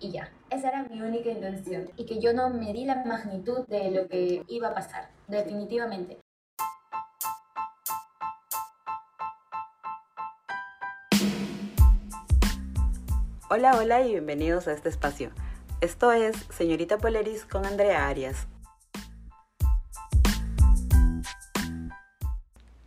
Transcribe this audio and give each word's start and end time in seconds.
y 0.00 0.10
ya. 0.10 0.30
Esa 0.50 0.68
era 0.68 0.82
mi 0.84 1.00
única 1.00 1.30
intención 1.30 1.90
y 1.96 2.06
que 2.06 2.20
yo 2.20 2.32
no 2.32 2.50
me 2.50 2.72
di 2.72 2.84
la 2.84 3.04
magnitud 3.04 3.66
de 3.66 3.90
lo 3.90 4.08
que 4.08 4.44
iba 4.48 4.68
a 4.68 4.74
pasar, 4.74 5.08
definitivamente. 5.28 6.18
Hola, 13.48 13.76
hola 13.78 14.02
y 14.02 14.10
bienvenidos 14.10 14.66
a 14.68 14.72
este 14.72 14.88
espacio. 14.88 15.30
Esto 15.80 16.10
es 16.12 16.36
Señorita 16.50 16.98
Poleris 16.98 17.44
con 17.44 17.64
Andrea 17.64 18.08
Arias. 18.08 18.48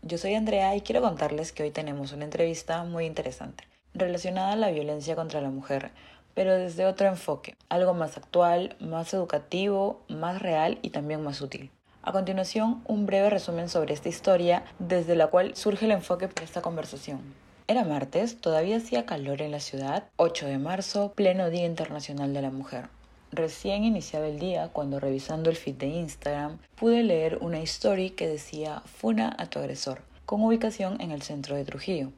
Yo 0.01 0.17
soy 0.17 0.33
Andrea 0.33 0.75
y 0.75 0.81
quiero 0.81 1.01
contarles 1.01 1.51
que 1.51 1.63
hoy 1.63 1.71
tenemos 1.71 2.13
una 2.13 2.25
entrevista 2.25 2.83
muy 2.83 3.05
interesante 3.05 3.63
relacionada 3.93 4.53
a 4.53 4.55
la 4.55 4.71
violencia 4.71 5.15
contra 5.15 5.41
la 5.41 5.49
mujer, 5.49 5.91
pero 6.33 6.55
desde 6.55 6.85
otro 6.85 7.07
enfoque, 7.07 7.55
algo 7.69 7.93
más 7.93 8.17
actual, 8.17 8.75
más 8.79 9.13
educativo, 9.13 10.01
más 10.07 10.41
real 10.41 10.79
y 10.81 10.89
también 10.89 11.23
más 11.23 11.41
útil. 11.41 11.71
A 12.01 12.11
continuación, 12.11 12.81
un 12.85 13.05
breve 13.05 13.29
resumen 13.29 13.69
sobre 13.69 13.93
esta 13.93 14.09
historia 14.09 14.63
desde 14.79 15.15
la 15.15 15.27
cual 15.27 15.55
surge 15.55 15.85
el 15.85 15.91
enfoque 15.91 16.27
para 16.27 16.45
esta 16.45 16.61
conversación. 16.61 17.19
Era 17.67 17.83
martes, 17.83 18.41
todavía 18.41 18.77
hacía 18.77 19.05
calor 19.05 19.41
en 19.41 19.51
la 19.51 19.59
ciudad, 19.59 20.05
8 20.15 20.47
de 20.47 20.57
marzo, 20.57 21.11
pleno 21.13 21.49
Día 21.49 21.65
Internacional 21.65 22.33
de 22.33 22.41
la 22.41 22.49
Mujer. 22.49 22.89
Recién 23.31 23.83
iniciaba 23.83 24.27
el 24.27 24.39
día 24.39 24.69
cuando 24.69 24.99
revisando 24.99 25.51
el 25.51 25.55
feed 25.55 25.75
de 25.75 25.87
Instagram 25.87 26.57
pude 26.75 27.03
leer 27.03 27.37
una 27.41 27.59
story 27.59 28.09
que 28.09 28.27
decía 28.27 28.81
Funa 28.85 29.35
a 29.37 29.45
tu 29.45 29.59
agresor, 29.59 30.01
con 30.25 30.43
ubicación 30.43 30.99
en 30.99 31.11
el 31.11 31.21
centro 31.21 31.55
de 31.55 31.63
Trujillo. 31.63 32.11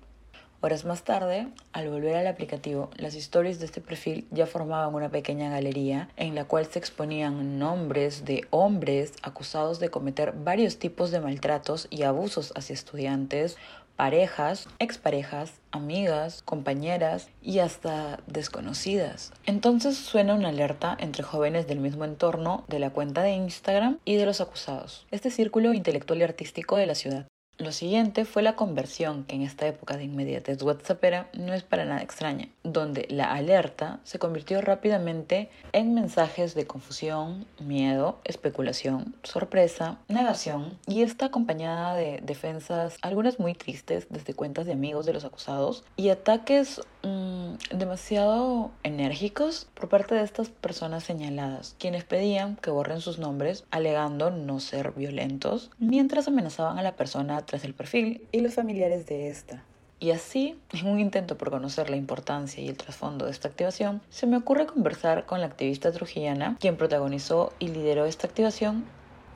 Horas 0.64 0.86
más 0.86 1.04
tarde, 1.04 1.48
al 1.74 1.90
volver 1.90 2.16
al 2.16 2.28
aplicativo, 2.28 2.92
las 2.96 3.16
stories 3.16 3.60
de 3.60 3.66
este 3.66 3.82
perfil 3.82 4.28
ya 4.30 4.46
formaban 4.46 4.94
una 4.94 5.10
pequeña 5.10 5.50
galería 5.50 6.10
en 6.18 6.36
la 6.36 6.46
cual 6.46 6.68
se 6.68 6.78
exponían 6.78 7.58
nombres 7.58 8.26
de 8.26 8.46
hombres 8.52 9.14
acusados 9.24 9.80
de 9.80 9.90
cometer 9.90 10.34
varios 10.34 10.78
tipos 10.78 11.10
de 11.10 11.20
maltratos 11.20 11.88
y 11.90 12.04
abusos 12.04 12.54
hacia 12.56 12.76
estudiantes, 12.76 13.58
parejas, 13.96 14.68
exparejas, 14.78 15.54
amigas, 15.72 16.44
compañeras 16.44 17.30
y 17.42 17.58
hasta 17.58 18.20
desconocidas. 18.28 19.34
Entonces 19.48 19.98
suena 19.98 20.36
una 20.36 20.50
alerta 20.50 20.96
entre 21.00 21.24
jóvenes 21.24 21.66
del 21.66 21.80
mismo 21.80 22.06
entorno 22.06 22.66
de 22.68 22.78
la 22.78 22.92
cuenta 22.92 23.24
de 23.24 23.32
Instagram 23.32 23.98
y 24.06 24.16
de 24.16 24.28
los 24.28 24.42
acusados, 24.42 25.08
este 25.10 25.32
círculo 25.32 25.74
intelectual 25.74 26.20
y 26.20 26.24
artístico 26.24 26.78
de 26.78 26.86
la 26.86 26.94
ciudad. 26.94 27.26
Lo 27.62 27.72
siguiente 27.72 28.26
fue 28.26 28.42
la 28.42 28.56
conversión, 28.56 29.24
que 29.24 29.36
en 29.36 29.44
esta 29.44 29.68
época 29.68 29.96
de 29.96 30.06
inmediatez 30.06 30.64
WhatsAppera 30.64 31.30
no 31.34 31.54
es 31.54 31.62
para 31.62 31.86
nada 31.86 32.02
extraña, 32.02 32.48
donde 32.64 33.06
la 33.12 33.32
alerta 33.32 34.00
se 34.04 34.18
convirtió 34.18 34.62
rápidamente 34.62 35.52
en 35.72 35.94
mensajes 35.94 36.56
de 36.56 36.66
confusión, 36.66 37.46
miedo, 37.60 38.18
especulación, 38.24 39.16
sorpresa, 39.22 40.00
negación 40.08 40.80
y 40.88 41.04
está 41.04 41.28
acompañada 41.28 41.94
de 41.94 42.20
defensas, 42.24 42.98
algunas 43.04 43.40
muy 43.40 43.54
tristes 43.54 44.08
desde 44.10 44.34
cuentas 44.34 44.66
de 44.66 44.74
amigos 44.74 45.06
de 45.06 45.14
los 45.14 45.24
acusados 45.24 45.84
y 45.96 46.10
ataques 46.10 46.82
mmm, 47.04 47.54
demasiado 47.72 48.72
enérgicos 48.82 49.68
por 49.76 49.88
parte 49.88 50.16
de 50.16 50.24
estas 50.24 50.50
personas 50.50 51.04
señaladas, 51.04 51.76
quienes 51.78 52.06
pedían 52.06 52.56
que 52.56 52.72
borren 52.72 53.02
sus 53.02 53.20
nombres 53.20 53.66
alegando 53.70 54.32
no 54.32 54.60
ser 54.60 54.94
violentos, 54.94 55.70
mientras 55.78 56.28
amenazaban 56.28 56.80
a 56.80 56.84
la 56.84 56.96
persona 56.96 57.38
tras 57.52 57.66
el 57.66 57.74
perfil 57.74 58.26
y 58.32 58.40
los 58.40 58.54
familiares 58.54 59.06
de 59.08 59.28
esta. 59.28 59.66
Y 60.00 60.12
así, 60.12 60.58
en 60.72 60.88
un 60.88 61.02
intento 61.02 61.38
por 61.38 61.52
conocer 61.52 61.90
la 61.90 61.98
importancia 61.98 62.64
y 62.64 62.70
el 62.70 62.78
trasfondo 62.78 63.26
de 63.26 63.32
esta 63.32 63.50
activación, 63.50 64.02
se 64.10 64.26
me 64.26 64.38
ocurre 64.38 64.68
conversar 64.68 65.26
con 65.26 65.42
la 65.42 65.48
activista 65.48 65.92
trujillana, 65.92 66.56
quien 66.62 66.78
protagonizó 66.78 67.52
y 67.60 67.68
lideró 67.68 68.06
esta 68.06 68.26
activación 68.26 68.86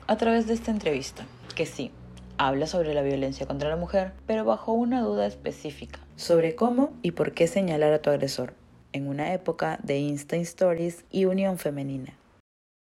a 0.06 0.16
través 0.16 0.46
de 0.46 0.54
esta 0.54 0.70
entrevista, 0.70 1.26
que 1.54 1.66
sí, 1.66 1.90
habla 2.38 2.66
sobre 2.66 2.94
la 2.94 3.02
violencia 3.02 3.46
contra 3.46 3.68
la 3.68 3.76
mujer, 3.76 4.14
pero 4.26 4.46
bajo 4.46 4.72
una 4.72 5.02
duda 5.02 5.26
específica, 5.26 6.00
sobre 6.16 6.54
cómo 6.54 6.94
y 7.02 7.10
por 7.10 7.32
qué 7.32 7.46
señalar 7.48 7.92
a 7.92 8.00
tu 8.00 8.08
agresor, 8.08 8.54
en 8.94 9.08
una 9.08 9.34
época 9.34 9.78
de 9.82 9.98
Insta 9.98 10.36
Stories 10.36 11.04
y 11.10 11.26
unión 11.26 11.58
femenina. 11.58 12.16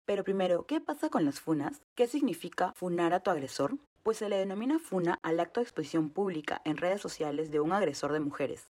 Pero 0.06 0.24
primero, 0.24 0.66
¿qué 0.66 0.80
pasa 0.80 1.08
con 1.08 1.24
las 1.24 1.38
funas? 1.38 1.82
¿Qué 1.94 2.08
significa 2.08 2.72
funar 2.72 3.14
a 3.14 3.20
tu 3.20 3.30
agresor? 3.30 3.78
Pues 4.02 4.16
se 4.16 4.30
le 4.30 4.36
denomina 4.38 4.78
funa 4.78 5.18
al 5.22 5.40
acto 5.40 5.60
de 5.60 5.64
exposición 5.64 6.08
pública 6.08 6.62
en 6.64 6.78
redes 6.78 7.02
sociales 7.02 7.50
de 7.50 7.60
un 7.60 7.72
agresor 7.72 8.12
de 8.12 8.20
mujeres. 8.20 8.69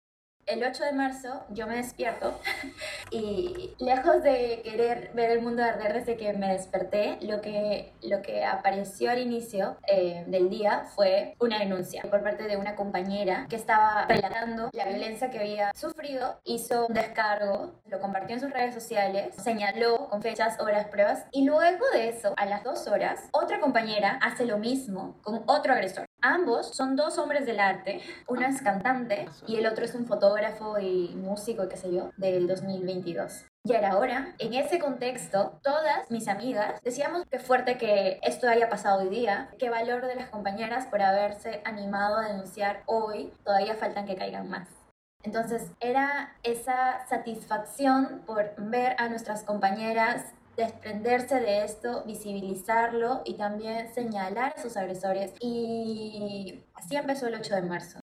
El 0.47 0.63
8 0.63 0.81
de 0.85 0.93
marzo 0.93 1.43
yo 1.49 1.67
me 1.67 1.75
despierto 1.75 2.39
y 3.11 3.75
lejos 3.79 4.23
de 4.23 4.61
querer 4.63 5.11
ver 5.13 5.31
el 5.31 5.41
mundo 5.41 5.61
arder 5.61 5.93
desde 5.93 6.15
que 6.15 6.31
me 6.31 6.53
desperté, 6.53 7.17
lo 7.21 7.41
que, 7.41 7.91
lo 8.01 8.21
que 8.21 8.45
apareció 8.45 9.11
al 9.11 9.19
inicio 9.19 9.75
eh, 9.87 10.23
del 10.27 10.49
día 10.49 10.85
fue 10.95 11.35
una 11.39 11.59
denuncia 11.59 12.01
por 12.03 12.23
parte 12.23 12.43
de 12.43 12.55
una 12.55 12.75
compañera 12.75 13.45
que 13.49 13.57
estaba 13.57 14.05
relatando 14.05 14.69
la 14.71 14.85
violencia 14.85 15.29
que 15.29 15.39
había 15.39 15.73
sufrido, 15.73 16.39
hizo 16.45 16.87
un 16.87 16.93
descargo, 16.93 17.81
lo 17.85 17.99
compartió 17.99 18.35
en 18.35 18.41
sus 18.41 18.51
redes 18.51 18.73
sociales, 18.73 19.35
señaló 19.35 20.07
con 20.07 20.21
fechas, 20.21 20.61
horas, 20.61 20.87
pruebas 20.87 21.25
y 21.33 21.43
luego 21.43 21.85
de 21.91 22.07
eso, 22.07 22.33
a 22.37 22.45
las 22.45 22.63
dos 22.63 22.87
horas, 22.87 23.27
otra 23.33 23.59
compañera 23.59 24.17
hace 24.21 24.45
lo 24.45 24.57
mismo 24.57 25.19
con 25.23 25.43
otro 25.45 25.73
agresor. 25.73 26.06
Ambos 26.29 26.75
son 26.75 26.97
dos 26.97 27.17
hombres 27.19 27.45
del 27.45 27.61
arte, 27.61 28.01
uno 28.27 28.45
es 28.45 28.61
cantante 28.61 29.29
y 29.47 29.55
el 29.55 29.65
otro 29.65 29.85
es 29.85 29.95
un 29.95 30.05
fotógrafo 30.05 30.77
y 30.77 31.15
músico, 31.15 31.69
qué 31.69 31.77
sé 31.77 31.89
yo, 31.93 32.11
del 32.17 32.47
2022. 32.47 33.45
Ya 33.63 33.77
era 33.77 33.97
hora. 33.97 34.35
En 34.37 34.53
ese 34.53 34.77
contexto, 34.77 35.57
todas 35.63 36.11
mis 36.11 36.27
amigas 36.27 36.81
decíamos 36.83 37.23
qué 37.31 37.39
fuerte 37.39 37.77
que 37.77 38.19
esto 38.23 38.49
haya 38.49 38.67
pasado 38.67 39.03
hoy 39.03 39.09
día, 39.09 39.49
qué 39.57 39.69
valor 39.69 40.05
de 40.05 40.15
las 40.15 40.29
compañeras 40.29 40.85
por 40.87 41.01
haberse 41.01 41.61
animado 41.63 42.17
a 42.17 42.27
denunciar 42.27 42.83
hoy, 42.87 43.31
todavía 43.45 43.75
faltan 43.75 44.05
que 44.05 44.17
caigan 44.17 44.49
más. 44.49 44.67
Entonces 45.23 45.71
era 45.79 46.35
esa 46.43 47.07
satisfacción 47.07 48.21
por 48.25 48.53
ver 48.57 48.95
a 48.97 49.07
nuestras 49.07 49.43
compañeras 49.43 50.25
desprenderse 50.57 51.39
de 51.39 51.63
esto, 51.63 52.03
visibilizarlo 52.05 53.21
y 53.23 53.35
también 53.35 53.93
señalar 53.93 54.55
a 54.57 54.61
sus 54.61 54.75
agresores. 54.75 55.33
Y 55.39 56.65
así 56.73 56.95
empezó 56.95 57.27
el 57.27 57.35
8 57.35 57.55
de 57.55 57.61
marzo. 57.61 57.99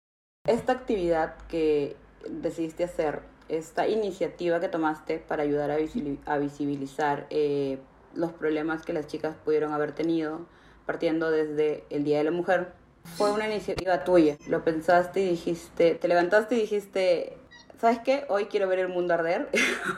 Esta 0.46 0.72
actividad 0.72 1.36
que 1.48 1.96
decidiste 2.28 2.84
hacer, 2.84 3.22
esta 3.48 3.88
iniciativa 3.88 4.60
que 4.60 4.68
tomaste 4.68 5.18
para 5.18 5.42
ayudar 5.42 5.70
a, 5.70 6.38
visibilizar 6.38 7.26
eh, 7.30 7.78
los 8.14 8.32
problemas 8.32 8.84
que 8.84 8.92
las 8.92 9.06
chicas 9.06 9.34
pudieron 9.44 9.72
haber 9.72 9.92
tenido, 9.92 10.46
partiendo 10.84 11.30
desde 11.30 11.84
el 11.90 12.04
Día 12.04 12.18
de 12.18 12.24
la 12.24 12.30
Mujer, 12.30 12.72
fue 13.16 13.32
una 13.32 13.46
iniciativa 13.46 14.04
tuya. 14.04 14.36
Lo 14.46 14.62
pensaste 14.62 15.20
y 15.20 15.30
dijiste, 15.30 15.94
te 15.94 16.08
levantaste 16.08 16.54
y 16.54 16.60
dijiste, 16.60 17.38
¿sabes 17.78 18.00
qué? 18.00 18.24
Hoy 18.28 18.46
quiero 18.46 18.68
ver 18.68 18.78
el 18.78 18.88
mundo 18.88 19.14
arder. 19.14 19.48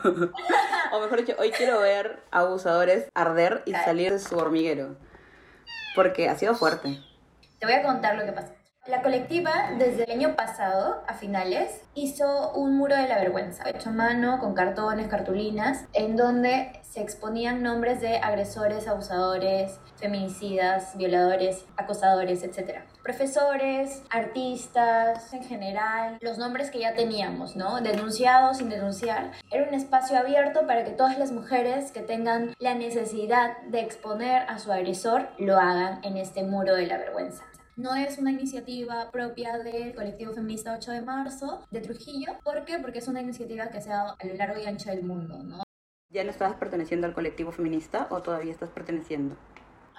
o 0.97 1.01
mejor 1.01 1.19
dicho, 1.19 1.35
hoy 1.39 1.51
quiero 1.51 1.79
ver 1.79 2.19
abusadores 2.31 3.09
arder 3.13 3.63
y 3.65 3.73
salir 3.73 4.13
de 4.13 4.19
su 4.19 4.37
hormiguero. 4.37 4.95
Porque 5.95 6.29
ha 6.29 6.35
sido 6.35 6.55
fuerte. 6.55 6.99
Te 7.59 7.65
voy 7.65 7.75
a 7.75 7.83
contar 7.83 8.15
lo 8.17 8.25
que 8.25 8.31
pasó. 8.31 8.53
La 8.87 9.01
colectiva, 9.01 9.71
desde 9.79 10.03
el 10.03 10.11
año 10.11 10.35
pasado, 10.35 11.01
a 11.07 11.15
finales, 11.15 11.81
hizo 11.95 12.51
un 12.51 12.77
muro 12.77 12.95
de 12.95 13.07
la 13.07 13.17
vergüenza, 13.17 13.67
hecho 13.67 13.89
a 13.89 13.93
mano, 13.93 14.37
con 14.37 14.53
cartones, 14.53 15.07
cartulinas, 15.07 15.85
en 15.93 16.15
donde 16.15 16.81
se 16.83 17.01
exponían 17.01 17.63
nombres 17.63 17.99
de 17.99 18.17
agresores, 18.17 18.87
abusadores, 18.87 19.79
feminicidas, 19.95 20.95
violadores, 20.95 21.65
acosadores, 21.77 22.43
etc. 22.43 22.81
Profesores, 23.01 24.03
artistas, 24.11 25.33
en 25.33 25.43
general, 25.43 26.19
los 26.21 26.37
nombres 26.37 26.69
que 26.69 26.81
ya 26.81 26.93
teníamos, 26.93 27.55
¿no? 27.55 27.81
Denunciados, 27.81 28.57
sin 28.57 28.69
denunciar. 28.69 29.31
Era 29.49 29.67
un 29.67 29.73
espacio 29.73 30.15
abierto 30.15 30.67
para 30.67 30.83
que 30.83 30.91
todas 30.91 31.17
las 31.17 31.31
mujeres 31.31 31.91
que 31.91 32.01
tengan 32.01 32.53
la 32.59 32.75
necesidad 32.75 33.57
de 33.63 33.79
exponer 33.79 34.43
a 34.47 34.59
su 34.59 34.71
agresor 34.71 35.29
lo 35.39 35.57
hagan 35.57 36.01
en 36.03 36.17
este 36.17 36.43
muro 36.43 36.75
de 36.75 36.85
la 36.85 36.99
vergüenza. 36.99 37.45
No 37.77 37.93
es 37.93 38.17
una 38.17 38.31
iniciativa 38.31 39.11
propia 39.11 39.57
del 39.57 39.93
colectivo 39.93 40.33
feminista 40.33 40.73
8 40.77 40.91
de 40.91 41.01
marzo 41.01 41.67
de 41.71 41.81
Trujillo. 41.81 42.37
¿Por 42.41 42.63
qué? 42.63 42.79
Porque 42.79 42.99
es 42.99 43.07
una 43.09 43.21
iniciativa 43.21 43.67
que 43.67 43.81
se 43.81 43.91
ha 43.91 43.97
dado 43.97 44.15
a 44.17 44.25
lo 44.25 44.33
largo 44.35 44.61
y 44.61 44.65
ancho 44.65 44.89
del 44.89 45.03
mundo, 45.03 45.43
¿no? 45.43 45.63
¿Ya 46.09 46.23
no 46.23 46.31
estabas 46.31 46.55
perteneciendo 46.55 47.05
al 47.05 47.13
colectivo 47.13 47.51
feminista 47.51 48.07
o 48.11 48.21
todavía 48.21 48.53
estás 48.53 48.69
perteneciendo? 48.69 49.35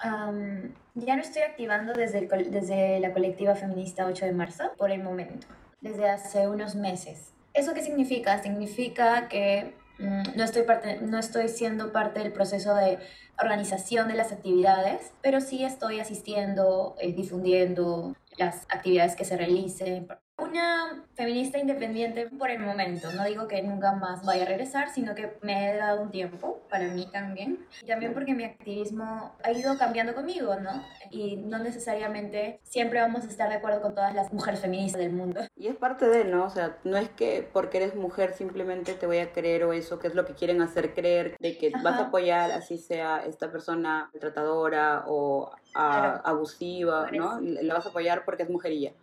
Um, 0.03 0.73
ya 0.95 1.15
no 1.15 1.21
estoy 1.21 1.43
activando 1.43 1.93
desde, 1.93 2.19
el, 2.19 2.51
desde 2.51 2.99
la 2.99 3.13
colectiva 3.13 3.53
feminista 3.53 4.07
8 4.07 4.25
de 4.25 4.31
marzo 4.31 4.63
por 4.75 4.89
el 4.89 5.03
momento, 5.03 5.45
desde 5.79 6.09
hace 6.09 6.47
unos 6.47 6.73
meses. 6.73 7.31
¿Eso 7.53 7.75
qué 7.75 7.83
significa? 7.83 8.41
Significa 8.41 9.27
que 9.27 9.75
no 9.99 10.43
estoy, 10.43 10.63
parte, 10.63 10.99
no 11.01 11.17
estoy 11.17 11.49
siendo 11.49 11.91
parte 11.91 12.19
del 12.19 12.31
proceso 12.31 12.75
de 12.75 12.99
organización 13.41 14.07
de 14.07 14.15
las 14.15 14.31
actividades, 14.31 15.11
pero 15.21 15.41
sí 15.41 15.63
estoy 15.63 15.99
asistiendo, 15.99 16.95
eh, 16.99 17.13
difundiendo 17.13 18.15
las 18.37 18.65
actividades 18.69 19.15
que 19.15 19.25
se 19.25 19.37
realicen. 19.37 20.07
Una 20.39 21.03
feminista 21.15 21.57
independiente 21.57 22.29
por 22.29 22.51
el 22.51 22.59
momento. 22.59 23.11
No 23.11 23.25
digo 23.25 23.47
que 23.47 23.63
nunca 23.63 23.93
más 23.93 24.23
vaya 24.23 24.43
a 24.43 24.45
regresar, 24.45 24.89
sino 24.89 25.15
que 25.15 25.35
me 25.41 25.71
he 25.71 25.77
dado 25.77 26.01
un 26.03 26.11
tiempo 26.11 26.61
para 26.69 26.87
mí 26.89 27.07
también. 27.11 27.65
Y 27.81 27.87
también 27.87 28.13
porque 28.13 28.35
mi 28.35 28.43
activismo 28.43 29.35
ha 29.43 29.51
ido 29.51 29.75
cambiando 29.79 30.13
conmigo, 30.13 30.55
¿no? 30.59 30.83
Y 31.09 31.37
no 31.37 31.57
necesariamente 31.57 32.59
siempre 32.61 33.01
vamos 33.01 33.25
a 33.25 33.29
estar 33.29 33.49
de 33.49 33.55
acuerdo 33.55 33.81
con 33.81 33.95
todas 33.95 34.13
las 34.13 34.31
mujeres 34.31 34.59
feministas 34.59 35.01
del 35.01 35.13
mundo. 35.13 35.41
Y 35.55 35.67
es 35.69 35.75
parte 35.75 36.07
de, 36.07 36.23
¿no? 36.23 36.45
O 36.45 36.49
sea, 36.51 36.77
no 36.83 36.97
es 36.97 37.09
que 37.09 37.49
porque 37.51 37.77
eres 37.77 37.95
mujer 37.95 38.33
simplemente 38.33 38.93
te 38.93 39.07
voy 39.07 39.17
a 39.17 39.33
creer 39.33 39.63
o 39.63 39.73
eso, 39.73 39.97
que 39.97 40.05
es 40.05 40.13
lo 40.13 40.25
que 40.25 40.35
quieren 40.35 40.61
hacer 40.61 40.93
creer, 40.93 41.35
de 41.39 41.57
que 41.57 41.71
vas 41.83 41.99
a 41.99 42.05
apoyar 42.05 42.51
así 42.51 42.77
sea 42.77 43.23
esta 43.25 43.51
persona 43.51 44.11
tratadora 44.19 45.03
o 45.07 45.51
abusiva, 45.73 47.09
¿no? 47.11 47.39
La 47.41 47.73
vas 47.73 47.87
a 47.87 47.89
apoyar 47.89 48.23
porque 48.23 48.43
es 48.43 48.49
mujerilla. 48.51 48.93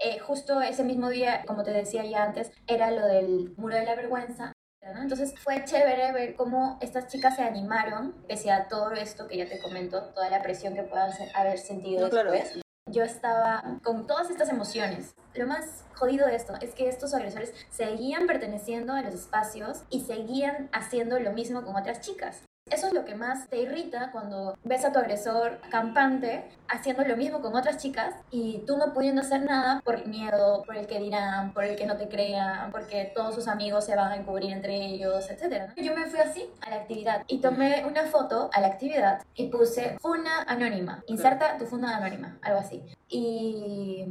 Eh, 0.00 0.18
justo 0.18 0.62
ese 0.62 0.82
mismo 0.82 1.10
día, 1.10 1.44
como 1.46 1.62
te 1.62 1.72
decía 1.72 2.04
ya 2.04 2.24
antes, 2.24 2.50
era 2.66 2.90
lo 2.90 3.06
del 3.06 3.54
muro 3.56 3.76
de 3.76 3.84
la 3.84 3.94
vergüenza. 3.94 4.52
¿no? 4.94 5.02
Entonces 5.02 5.34
fue 5.38 5.62
chévere 5.64 6.12
ver 6.12 6.34
cómo 6.36 6.78
estas 6.80 7.08
chicas 7.08 7.36
se 7.36 7.42
animaron, 7.42 8.12
pese 8.26 8.50
a 8.50 8.66
todo 8.66 8.92
esto 8.92 9.28
que 9.28 9.36
ya 9.36 9.46
te 9.46 9.60
comento, 9.60 10.02
toda 10.14 10.30
la 10.30 10.42
presión 10.42 10.74
que 10.74 10.82
puedan 10.82 11.12
haber 11.34 11.58
sentido 11.58 12.08
después. 12.08 12.60
Yo 12.90 13.04
estaba 13.04 13.78
con 13.84 14.06
todas 14.06 14.30
estas 14.30 14.48
emociones. 14.48 15.14
Lo 15.34 15.46
más 15.46 15.84
jodido 15.94 16.26
de 16.26 16.34
esto 16.34 16.54
es 16.60 16.74
que 16.74 16.88
estos 16.88 17.14
agresores 17.14 17.54
seguían 17.68 18.26
perteneciendo 18.26 18.94
a 18.94 19.02
los 19.02 19.14
espacios 19.14 19.84
y 19.90 20.00
seguían 20.00 20.70
haciendo 20.72 21.20
lo 21.20 21.32
mismo 21.32 21.62
con 21.62 21.76
otras 21.76 22.00
chicas. 22.00 22.42
Eso 22.70 22.86
es 22.86 22.92
lo 22.92 23.04
que 23.04 23.14
más 23.14 23.48
te 23.48 23.58
irrita 23.58 24.10
cuando 24.12 24.56
ves 24.64 24.84
a 24.84 24.92
tu 24.92 24.98
agresor 24.98 25.60
campante 25.70 26.44
haciendo 26.68 27.04
lo 27.04 27.16
mismo 27.16 27.40
con 27.40 27.56
otras 27.56 27.78
chicas 27.78 28.14
y 28.30 28.62
tú 28.66 28.76
no 28.76 28.92
pudiendo 28.92 29.22
hacer 29.22 29.42
nada 29.42 29.80
por 29.84 30.06
miedo, 30.06 30.62
por 30.64 30.76
el 30.76 30.86
que 30.86 31.00
dirán, 31.00 31.52
por 31.52 31.64
el 31.64 31.76
que 31.76 31.86
no 31.86 31.96
te 31.96 32.08
crean, 32.08 32.70
porque 32.70 33.12
todos 33.14 33.34
sus 33.34 33.48
amigos 33.48 33.84
se 33.84 33.96
van 33.96 34.12
a 34.12 34.16
encubrir 34.16 34.52
entre 34.52 34.76
ellos, 34.76 35.28
etc. 35.30 35.72
Yo 35.76 35.94
me 35.94 36.06
fui 36.06 36.20
así 36.20 36.48
a 36.60 36.70
la 36.70 36.76
actividad 36.76 37.24
y 37.26 37.40
tomé 37.40 37.84
una 37.84 38.04
foto 38.04 38.50
a 38.52 38.60
la 38.60 38.68
actividad 38.68 39.22
y 39.34 39.48
puse 39.48 39.98
funa 39.98 40.42
anónima, 40.46 41.02
inserta 41.06 41.58
tu 41.58 41.66
funa 41.66 41.96
anónima, 41.96 42.38
algo 42.42 42.60
así. 42.60 42.82
Y 43.08 44.06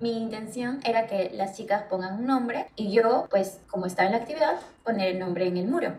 mi 0.00 0.16
intención 0.16 0.80
era 0.84 1.06
que 1.06 1.30
las 1.32 1.56
chicas 1.56 1.84
pongan 1.84 2.18
un 2.18 2.26
nombre 2.26 2.66
y 2.76 2.92
yo, 2.92 3.26
pues 3.30 3.60
como 3.68 3.86
estaba 3.86 4.06
en 4.06 4.12
la 4.12 4.18
actividad, 4.18 4.60
poner 4.84 5.14
el 5.14 5.18
nombre 5.18 5.46
en 5.46 5.56
el 5.56 5.66
muro. 5.66 5.94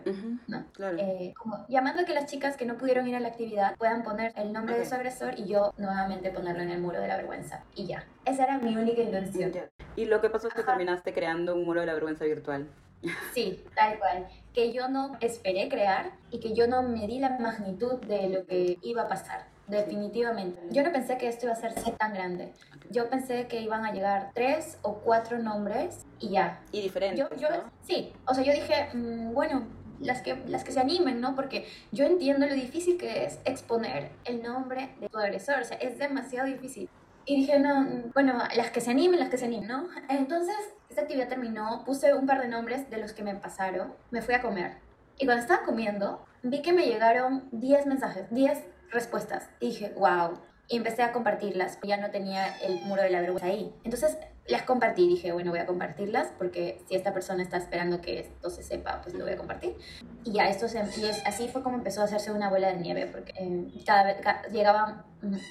¿no? 0.46 0.64
Eh, 0.98 1.34
como 1.36 1.66
llamando 1.68 2.02
a 2.02 2.04
que 2.04 2.14
las 2.14 2.26
chicas 2.26 2.56
que 2.56 2.64
no 2.64 2.76
pudieron 2.76 3.08
ir 3.08 3.16
a 3.16 3.20
la 3.20 3.28
actividad 3.28 3.76
puedan 3.76 4.02
poner 4.02 4.32
el 4.36 4.52
nombre 4.52 4.78
de 4.78 4.86
su 4.86 4.94
agresor 4.94 5.38
y 5.38 5.46
yo 5.46 5.74
nuevamente 5.78 6.30
ponerlo 6.30 6.62
en 6.62 6.70
el 6.70 6.80
muro 6.80 7.00
de 7.00 7.08
la 7.08 7.16
vergüenza. 7.16 7.64
Y 7.74 7.86
ya. 7.86 8.04
Esa 8.24 8.44
era 8.44 8.58
mi 8.58 8.76
única 8.76 9.02
intención. 9.02 9.52
Y 9.96 10.04
lo 10.04 10.20
que 10.20 10.30
pasó 10.30 10.48
es 10.48 10.54
que 10.54 10.62
terminaste 10.62 11.12
creando 11.12 11.54
un 11.54 11.64
muro 11.64 11.80
de 11.80 11.86
la 11.86 11.94
vergüenza 11.94 12.24
virtual. 12.24 12.68
Sí, 13.32 13.64
tal 13.76 13.98
cual. 13.98 14.26
Que 14.52 14.72
yo 14.72 14.88
no 14.88 15.16
esperé 15.20 15.68
crear 15.68 16.10
y 16.30 16.40
que 16.40 16.52
yo 16.52 16.66
no 16.66 16.82
me 16.82 17.06
di 17.06 17.20
la 17.20 17.38
magnitud 17.38 18.00
de 18.00 18.28
lo 18.28 18.46
que 18.46 18.78
iba 18.82 19.02
a 19.02 19.08
pasar 19.08 19.57
definitivamente. 19.68 20.60
Yo 20.70 20.82
no 20.82 20.92
pensé 20.92 21.16
que 21.18 21.28
esto 21.28 21.46
iba 21.46 21.52
a 21.52 21.56
ser 21.56 21.74
tan 21.96 22.14
grande. 22.14 22.52
Yo 22.90 23.08
pensé 23.08 23.46
que 23.46 23.60
iban 23.60 23.84
a 23.84 23.92
llegar 23.92 24.30
tres 24.34 24.78
o 24.82 24.94
cuatro 24.98 25.38
nombres 25.38 26.06
y 26.18 26.30
ya. 26.30 26.60
Y 26.72 26.80
diferentes. 26.80 27.28
Yo, 27.38 27.48
Sí, 27.82 28.12
o 28.26 28.34
sea, 28.34 28.42
yo 28.42 28.52
dije, 28.52 28.88
mm, 28.94 29.32
bueno, 29.34 29.66
las 30.00 30.22
que, 30.22 30.36
las 30.46 30.64
que 30.64 30.72
se 30.72 30.80
animen, 30.80 31.20
¿no? 31.20 31.34
Porque 31.34 31.66
yo 31.92 32.04
entiendo 32.06 32.46
lo 32.46 32.54
difícil 32.54 32.98
que 32.98 33.24
es 33.24 33.38
exponer 33.44 34.10
el 34.24 34.42
nombre 34.42 34.94
de 35.00 35.08
tu 35.08 35.18
agresor, 35.18 35.60
o 35.60 35.64
sea, 35.64 35.76
es 35.76 35.98
demasiado 35.98 36.46
difícil. 36.46 36.88
Y 37.26 37.36
dije, 37.36 37.58
no, 37.58 37.82
mm, 37.82 38.12
bueno, 38.14 38.38
las 38.56 38.70
que 38.70 38.80
se 38.80 38.90
animen, 38.90 39.20
las 39.20 39.28
que 39.28 39.36
se 39.36 39.44
animen, 39.44 39.68
¿no? 39.68 39.88
Entonces, 40.08 40.56
esta 40.88 41.02
actividad 41.02 41.28
terminó, 41.28 41.84
puse 41.84 42.14
un 42.14 42.26
par 42.26 42.40
de 42.40 42.48
nombres 42.48 42.88
de 42.88 42.96
los 42.96 43.12
que 43.12 43.22
me 43.22 43.34
pasaron, 43.34 43.92
me 44.10 44.22
fui 44.22 44.34
a 44.34 44.40
comer. 44.40 44.78
Y 45.18 45.26
cuando 45.26 45.42
estaba 45.42 45.64
comiendo, 45.64 46.24
vi 46.42 46.62
que 46.62 46.72
me 46.72 46.86
llegaron 46.86 47.48
10 47.52 47.86
mensajes, 47.86 48.30
10 48.30 48.64
respuestas. 48.90 49.48
dije, 49.60 49.92
wow. 49.96 50.38
Y 50.68 50.76
empecé 50.76 51.02
a 51.02 51.12
compartirlas. 51.12 51.78
Ya 51.82 51.96
no 51.96 52.10
tenía 52.10 52.56
el 52.58 52.80
muro 52.82 53.02
de 53.02 53.10
la 53.10 53.20
vergüenza 53.20 53.46
ahí. 53.46 53.74
Entonces 53.84 54.18
las 54.48 54.62
compartí. 54.62 55.06
Dije, 55.06 55.32
bueno, 55.32 55.50
voy 55.50 55.60
a 55.60 55.66
compartirlas 55.66 56.32
porque 56.38 56.82
si 56.88 56.94
esta 56.94 57.12
persona 57.12 57.42
está 57.42 57.56
esperando 57.56 58.00
que 58.00 58.20
esto 58.20 58.50
se 58.50 58.62
sepa, 58.62 59.00
pues 59.02 59.14
lo 59.14 59.24
voy 59.24 59.34
a 59.34 59.36
compartir. 59.36 59.76
Y 60.24 60.32
ya, 60.32 60.48
esto 60.48 60.68
se, 60.68 60.78
y 60.78 61.04
así 61.26 61.48
fue 61.48 61.62
como 61.62 61.76
empezó 61.76 62.00
a 62.00 62.04
hacerse 62.04 62.32
una 62.32 62.50
bola 62.50 62.68
de 62.68 62.76
nieve 62.76 63.06
porque 63.06 63.32
eh, 63.38 63.82
cada 63.84 64.04
vez 64.04 64.16
llegaban 64.52 65.04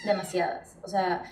demasiadas. 0.06 0.78
O 0.82 0.88
sea, 0.88 1.24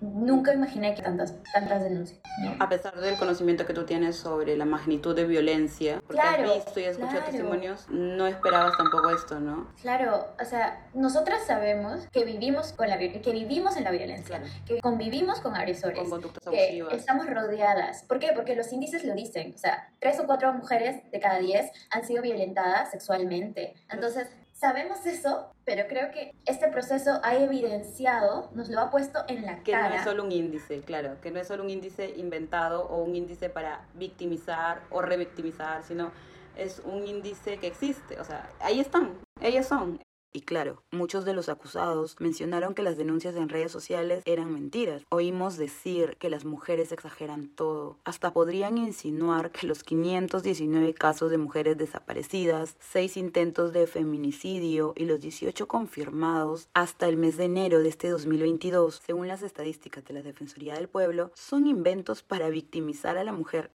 nunca 0.00 0.52
imaginé 0.52 0.94
que 0.94 1.02
tantas, 1.02 1.34
tantas 1.52 1.82
denuncias. 1.82 2.20
A 2.58 2.68
pesar 2.68 2.96
del 2.96 3.16
conocimiento 3.16 3.66
que 3.66 3.74
tú 3.74 3.84
tienes 3.84 4.16
sobre 4.16 4.56
la 4.56 4.64
magnitud 4.64 5.14
de 5.14 5.24
violencia, 5.24 6.02
porque 6.06 6.20
has 6.20 6.42
visto 6.42 6.80
y 6.80 6.84
has 6.84 6.96
escuchado 6.96 7.22
testimonios, 7.24 7.86
no 7.88 8.26
esperabas 8.26 8.76
tampoco 8.76 9.10
esto, 9.10 9.38
¿no? 9.38 9.68
Claro, 9.80 10.26
o 10.40 10.44
sea, 10.44 10.88
nosotras 10.94 11.44
sabemos 11.46 12.06
que 12.12 12.24
vivimos, 12.24 12.72
con 12.72 12.88
la, 12.88 12.98
que 12.98 13.32
vivimos 13.32 13.76
en 13.76 13.84
la 13.84 13.90
violencia, 13.90 14.42
que 14.66 14.80
convivimos 14.80 15.40
con 15.40 15.54
agresores, 15.54 15.98
con 15.98 16.10
conductas 16.10 16.52
que 16.52 16.84
estamos 16.98 17.26
rodeadas. 17.26 18.02
¿Por 18.04 18.18
qué? 18.18 18.32
Porque 18.34 18.54
los 18.54 18.72
índices 18.72 19.04
lo 19.04 19.14
dicen. 19.14 19.54
O 19.54 19.58
sea, 19.58 19.90
tres 20.00 20.20
o 20.20 20.26
cuatro 20.26 20.52
mujeres 20.52 21.10
de 21.10 21.20
cada 21.20 21.38
diez 21.38 21.70
han 21.90 22.04
sido 22.04 22.22
violentadas 22.22 22.90
sexualmente. 22.90 23.74
Entonces, 23.90 24.28
Sabemos 24.58 25.06
eso, 25.06 25.52
pero 25.64 25.86
creo 25.86 26.10
que 26.10 26.34
este 26.44 26.66
proceso 26.66 27.20
ha 27.22 27.36
evidenciado, 27.36 28.50
nos 28.56 28.68
lo 28.68 28.80
ha 28.80 28.90
puesto 28.90 29.20
en 29.28 29.46
la 29.46 29.62
que 29.62 29.70
cara. 29.70 29.84
Que 29.84 29.90
no 29.90 29.96
es 30.00 30.02
solo 30.02 30.24
un 30.24 30.32
índice, 30.32 30.80
claro, 30.80 31.20
que 31.20 31.30
no 31.30 31.38
es 31.38 31.46
solo 31.46 31.62
un 31.62 31.70
índice 31.70 32.10
inventado 32.16 32.88
o 32.88 33.04
un 33.04 33.14
índice 33.14 33.50
para 33.50 33.86
victimizar 33.94 34.80
o 34.90 35.00
revictimizar, 35.00 35.84
sino 35.84 36.10
es 36.56 36.80
un 36.80 37.06
índice 37.06 37.58
que 37.58 37.68
existe. 37.68 38.18
O 38.18 38.24
sea, 38.24 38.50
ahí 38.58 38.80
están, 38.80 39.20
ellas 39.40 39.68
son. 39.68 40.00
Y 40.32 40.42
claro, 40.42 40.82
muchos 40.92 41.24
de 41.24 41.32
los 41.32 41.48
acusados 41.48 42.16
mencionaron 42.20 42.74
que 42.74 42.82
las 42.82 42.96
denuncias 42.96 43.34
en 43.36 43.48
redes 43.48 43.72
sociales 43.72 44.22
eran 44.26 44.52
mentiras. 44.52 45.02
Oímos 45.08 45.56
decir 45.56 46.16
que 46.18 46.28
las 46.28 46.44
mujeres 46.44 46.92
exageran 46.92 47.48
todo. 47.48 47.98
Hasta 48.04 48.32
podrían 48.32 48.76
insinuar 48.76 49.50
que 49.50 49.66
los 49.66 49.82
519 49.82 50.92
casos 50.94 51.30
de 51.30 51.38
mujeres 51.38 51.78
desaparecidas, 51.78 52.76
6 52.80 53.16
intentos 53.16 53.72
de 53.72 53.86
feminicidio 53.86 54.92
y 54.96 55.06
los 55.06 55.20
18 55.20 55.66
confirmados 55.66 56.68
hasta 56.74 57.08
el 57.08 57.16
mes 57.16 57.36
de 57.36 57.44
enero 57.44 57.80
de 57.80 57.88
este 57.88 58.08
2022, 58.10 59.00
según 59.04 59.28
las 59.28 59.42
estadísticas 59.42 60.04
de 60.04 60.14
la 60.14 60.22
Defensoría 60.22 60.74
del 60.74 60.88
Pueblo, 60.88 61.32
son 61.34 61.66
inventos 61.66 62.22
para 62.22 62.50
victimizar 62.50 63.16
a 63.16 63.24
la 63.24 63.32
mujer 63.32 63.70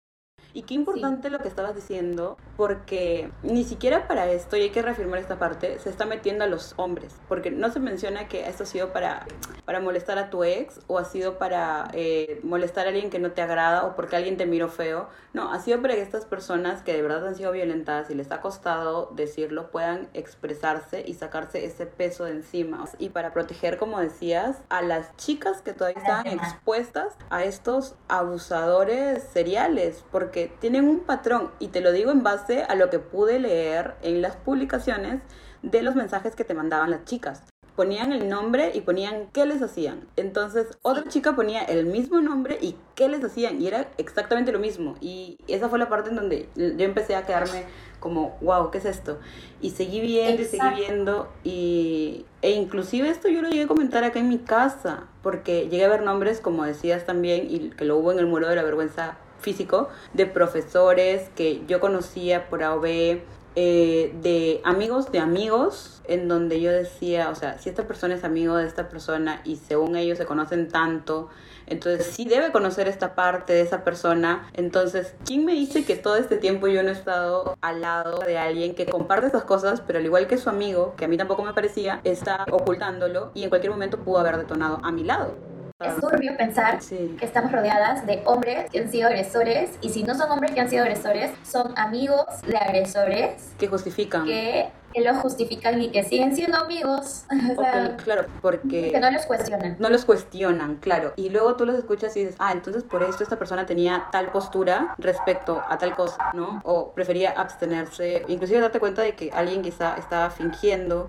y 0.55 0.63
qué 0.63 0.75
importante 0.75 1.31
lo 1.31 1.39
que 1.39 1.49
estabas 1.49 1.75
diciendo, 1.75 2.37
porque 2.57 3.31
ni 3.43 3.65
siquiera 3.65 4.07
para 4.07 4.31
esto, 4.31 4.57
y 4.57 4.63
hay 4.63 4.71
que 4.71 4.83
reafirmar 4.83 5.19
esta 5.19 5.39
parte, 5.39 5.79
se 5.79 5.91
está 5.91 6.05
metiendo 6.05 6.45
a 6.45 6.47
los 6.47 6.75
hombres, 6.77 7.15
porque 7.29 7.51
no 7.51 7.71
se 7.71 7.81
menciona 7.81 8.29
que 8.29 8.49
esto 8.49 8.65
ha 8.65 8.67
sido 8.67 8.93
para, 8.93 9.27
para 9.65 9.81
molestar 9.81 10.19
a 10.19 10.31
tu 10.31 10.45
ex 10.45 10.81
o 10.87 10.99
ha 10.99 11.05
sido 11.05 11.39
para 11.39 11.89
eh, 11.93 12.41
molestar 12.43 12.87
a 12.87 12.91
alguien 12.91 13.11
que 13.11 13.19
no 13.19 13.33
te 13.33 13.43
agrada 13.43 13.85
o 13.85 13.97
porque 13.97 14.17
alguien 14.17 14.37
te 14.37 14.47
miró 14.47 14.69
feo. 14.69 15.09
No, 15.33 15.53
ha 15.53 15.61
sido 15.61 15.81
para 15.81 15.95
que 15.95 16.03
estas 16.03 16.27
personas 16.27 16.83
que 16.83 16.93
de 16.93 17.03
verdad 17.03 17.27
han 17.27 17.35
sido 17.35 17.53
violentadas 17.53 18.11
y 18.11 18.15
les 18.15 18.31
ha 18.31 18.41
costado 18.41 19.11
decirlo 19.15 19.71
puedan 19.71 20.09
expresarse 20.13 21.05
y 21.07 21.15
sacarse 21.15 21.65
ese 21.65 21.87
peso 21.87 22.25
de 22.25 22.33
encima. 22.33 22.85
Y 22.99 23.11
para 23.11 23.33
proteger, 23.33 23.79
como 23.79 24.01
decías, 24.01 24.63
a 24.69 24.83
las 24.83 25.17
chicas 25.17 25.63
que 25.63 25.73
todavía 25.73 26.03
están 26.03 26.27
expuestas 26.27 27.17
a 27.31 27.45
estos 27.45 27.95
abusadores 28.09 29.23
seriales, 29.23 30.05
porque 30.11 30.42
tienen 30.61 30.89
un 30.89 31.01
patrón, 31.01 31.51
y 31.59 31.69
te 31.69 31.81
lo 31.81 31.93
digo 31.93 32.11
en 32.11 32.23
base 32.23 32.63
a 32.63 32.75
lo 32.75 32.91
que 32.91 32.99
pude 32.99 33.39
leer 33.39 33.95
en 34.03 34.23
las 34.23 34.37
publicaciones 34.37 35.23
de 35.63 35.83
los 35.83 35.95
mensajes 35.95 36.35
que 36.35 36.45
te 36.45 36.55
mandaban 36.55 36.91
las 36.91 37.05
chicas. 37.05 37.43
Ponían 37.77 38.13
el 38.13 38.29
nombre 38.29 38.71
y 38.75 38.83
ponían 38.83 39.29
qué 39.33 39.47
les 39.47 39.63
hacían. 39.63 40.07
Entonces, 40.17 40.67
otra 40.83 41.05
chica 41.09 41.35
ponía 41.35 41.63
el 41.63 41.87
mismo 41.87 42.21
nombre 42.21 42.59
y 42.61 42.77
qué 42.95 43.09
les 43.09 43.25
hacían. 43.25 43.63
Y 43.63 43.67
era 43.67 43.89
exactamente 43.97 44.53
lo 44.53 44.59
mismo. 44.59 44.97
Y 45.01 45.39
esa 45.49 45.71
fue 45.71 45.79
la 45.79 45.89
parte 45.89 46.11
en 46.11 46.17
donde 46.17 46.51
yo 46.55 46.85
empecé 46.85 47.17
a 47.17 47.25
quedarme 47.25 47.65
como, 47.99 48.37
wow, 48.43 48.71
¿qué 48.71 48.77
es 48.77 48.85
esto? 48.85 49.19
Y 49.63 49.71
seguí 49.71 50.03
viendo 50.03 50.43
y 50.43 50.45
seguí 50.45 50.75
viendo. 50.77 51.33
Y, 51.45 52.27
e 52.43 52.51
inclusive 52.51 53.09
esto 53.09 53.29
yo 53.29 53.41
lo 53.41 53.49
llegué 53.49 53.63
a 53.63 53.69
comentar 53.69 54.05
acá 54.05 54.19
en 54.19 54.29
mi 54.29 54.39
casa. 54.39 55.05
Porque 55.23 55.69
llegué 55.71 55.87
a 55.87 55.89
ver 55.89 56.03
nombres, 56.03 56.41
como 56.41 56.65
decías 56.65 57.07
también, 57.07 57.47
y 57.51 57.71
que 57.71 57.87
lo 57.87 57.97
hubo 57.97 58.13
en 58.13 58.19
el 58.19 58.27
muro 58.27 58.49
de 58.49 58.57
la 58.57 58.65
vergüenza 58.65 59.17
físico 59.43 59.89
de 60.15 60.27
profesores 60.27 61.29
que 61.37 61.63
yo 61.67 61.81
conocía 61.81 62.49
por 62.49 62.63
AOB, 62.63 63.21
eh, 63.55 64.15
de 64.23 64.63
amigos 64.65 65.13
de 65.13 65.19
amigos, 65.19 66.01
en 66.09 66.27
donde 66.27 66.63
yo 66.63 66.71
decía, 66.71 67.29
o 67.29 67.35
sea, 67.35 67.59
si 67.59 67.69
esta 67.69 67.87
persona 67.87 68.15
es 68.15 68.25
amigo 68.25 68.57
de 68.57 68.67
esta 68.67 68.89
persona 68.89 69.43
y 69.45 69.57
según 69.57 69.95
ellos 69.95 70.17
se 70.17 70.25
conocen 70.25 70.69
tanto, 70.69 71.29
entonces 71.67 72.07
sí 72.07 72.25
debe 72.25 72.51
conocer 72.51 72.89
esta 72.89 73.15
parte 73.15 73.53
de 73.53 73.61
esa 73.61 73.85
persona. 73.85 74.49
Entonces, 74.55 75.15
¿quién 75.27 75.45
me 75.45 75.53
dice 75.53 75.85
que 75.85 75.97
todo 75.97 76.17
este 76.17 76.39
tiempo 76.39 76.67
yo 76.67 76.83
no 76.83 76.89
he 76.89 76.93
estado 76.93 77.57
al 77.61 77.83
lado 77.83 78.21
de 78.21 78.39
alguien 78.39 78.75
que 78.75 78.87
comparte 78.87 79.27
esas 79.27 79.45
cosas, 79.45 79.83
pero 79.87 79.99
al 79.99 80.05
igual 80.07 80.27
que 80.27 80.39
su 80.39 80.49
amigo, 80.49 80.95
que 80.97 81.05
a 81.05 81.09
mí 81.09 81.19
tampoco 81.19 81.43
me 81.43 81.53
parecía, 81.53 82.01
está 82.05 82.47
ocultándolo 82.51 83.33
y 83.35 83.43
en 83.45 83.51
cualquier 83.51 83.73
momento 83.73 83.99
pudo 83.99 84.19
haber 84.19 84.39
detonado 84.39 84.81
a 84.83 84.91
mi 84.93 85.05
lado? 85.05 85.53
Es 85.85 85.97
turbio 85.97 86.37
pensar 86.37 86.79
que 86.81 87.25
estamos 87.25 87.53
rodeadas 87.53 88.07
de 88.07 88.23
hombres 88.25 88.71
que 88.71 88.81
han 88.81 88.91
sido 88.91 89.09
agresores 89.09 89.71
y 89.81 89.89
si 89.89 90.03
no 90.05 90.15
son 90.15 90.31
hombres 90.31 90.53
que 90.53 90.61
han 90.61 90.71
sido 90.71 90.83
agresores, 90.83 91.31
son 91.43 91.73
amigos 91.77 92.27
de 92.47 92.57
agresores. 92.57 93.55
Que 93.59 93.69
justifican. 93.69 94.25
Que, 94.25 94.71
lo 94.95 95.15
justifican 95.15 95.81
y 95.81 95.91
que 95.91 96.05
siguen 96.05 96.37
siendo 96.37 96.59
amigos. 96.59 97.25
claro, 98.05 98.27
porque... 98.43 98.93
Que 98.93 99.01
no 99.01 99.11
los 99.11 99.25
cuestionan. 99.25 99.77
No 99.79 99.89
los 99.89 100.05
cuestionan, 100.05 100.77
claro. 100.77 101.15
Y 101.17 101.31
luego 101.31 101.57
tú 101.57 101.65
los 101.65 101.77
escuchas 101.77 102.15
y 102.17 102.21
dices, 102.21 102.37
ah, 102.39 102.53
entonces 102.53 102.83
por 102.83 103.03
esto 103.03 103.23
esta 103.23 103.39
persona 103.39 103.65
tenía 103.65 104.09
tal 104.13 104.31
postura 104.31 104.95
respecto 104.99 105.63
a 105.67 105.79
tal 105.79 105.95
cosa, 105.95 106.31
¿no? 106.35 106.61
O 106.65 106.93
prefería 106.93 107.31
abstenerse. 107.31 108.25
Inclusive 108.29 108.61
darte 108.61 108.81
cuenta 108.81 109.01
de 109.01 109.15
que 109.15 109.31
alguien 109.33 109.63
quizá 109.63 109.97
estaba 109.97 110.29
fingiendo. 110.29 111.09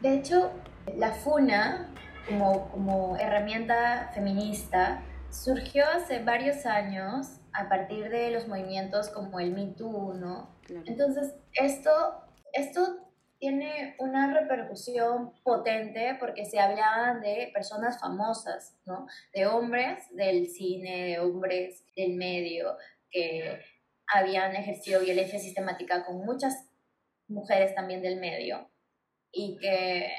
De 0.00 0.14
hecho, 0.14 0.52
la 0.96 1.10
funa 1.10 1.88
como, 2.26 2.68
como 2.70 3.16
herramienta 3.16 4.10
feminista 4.14 5.02
surgió 5.30 5.84
hace 5.88 6.20
varios 6.20 6.66
años 6.66 7.40
a 7.52 7.68
partir 7.68 8.08
de 8.10 8.30
los 8.30 8.48
movimientos 8.48 9.08
como 9.10 9.40
el 9.40 9.52
Me 9.52 9.66
Too, 9.66 10.14
¿no? 10.14 10.56
Entonces, 10.86 11.34
esto, 11.54 11.90
esto 12.52 13.06
tiene 13.38 13.96
una 13.98 14.32
repercusión 14.32 15.32
potente 15.42 16.16
porque 16.18 16.44
se 16.44 16.58
hablaban 16.58 17.20
de 17.20 17.50
personas 17.52 18.00
famosas, 18.00 18.76
¿no? 18.84 19.06
De 19.32 19.46
hombres 19.46 20.04
del 20.12 20.48
cine, 20.48 21.04
de 21.04 21.18
hombres 21.20 21.84
del 21.96 22.14
medio, 22.14 22.76
que 23.10 23.60
habían 24.12 24.54
ejercido 24.54 25.00
violencia 25.00 25.38
sistemática 25.38 26.04
con 26.04 26.24
muchas 26.24 26.68
mujeres 27.28 27.74
también 27.74 28.02
del 28.02 28.20
medio 28.20 28.70
y 29.32 29.58
que 29.58 30.10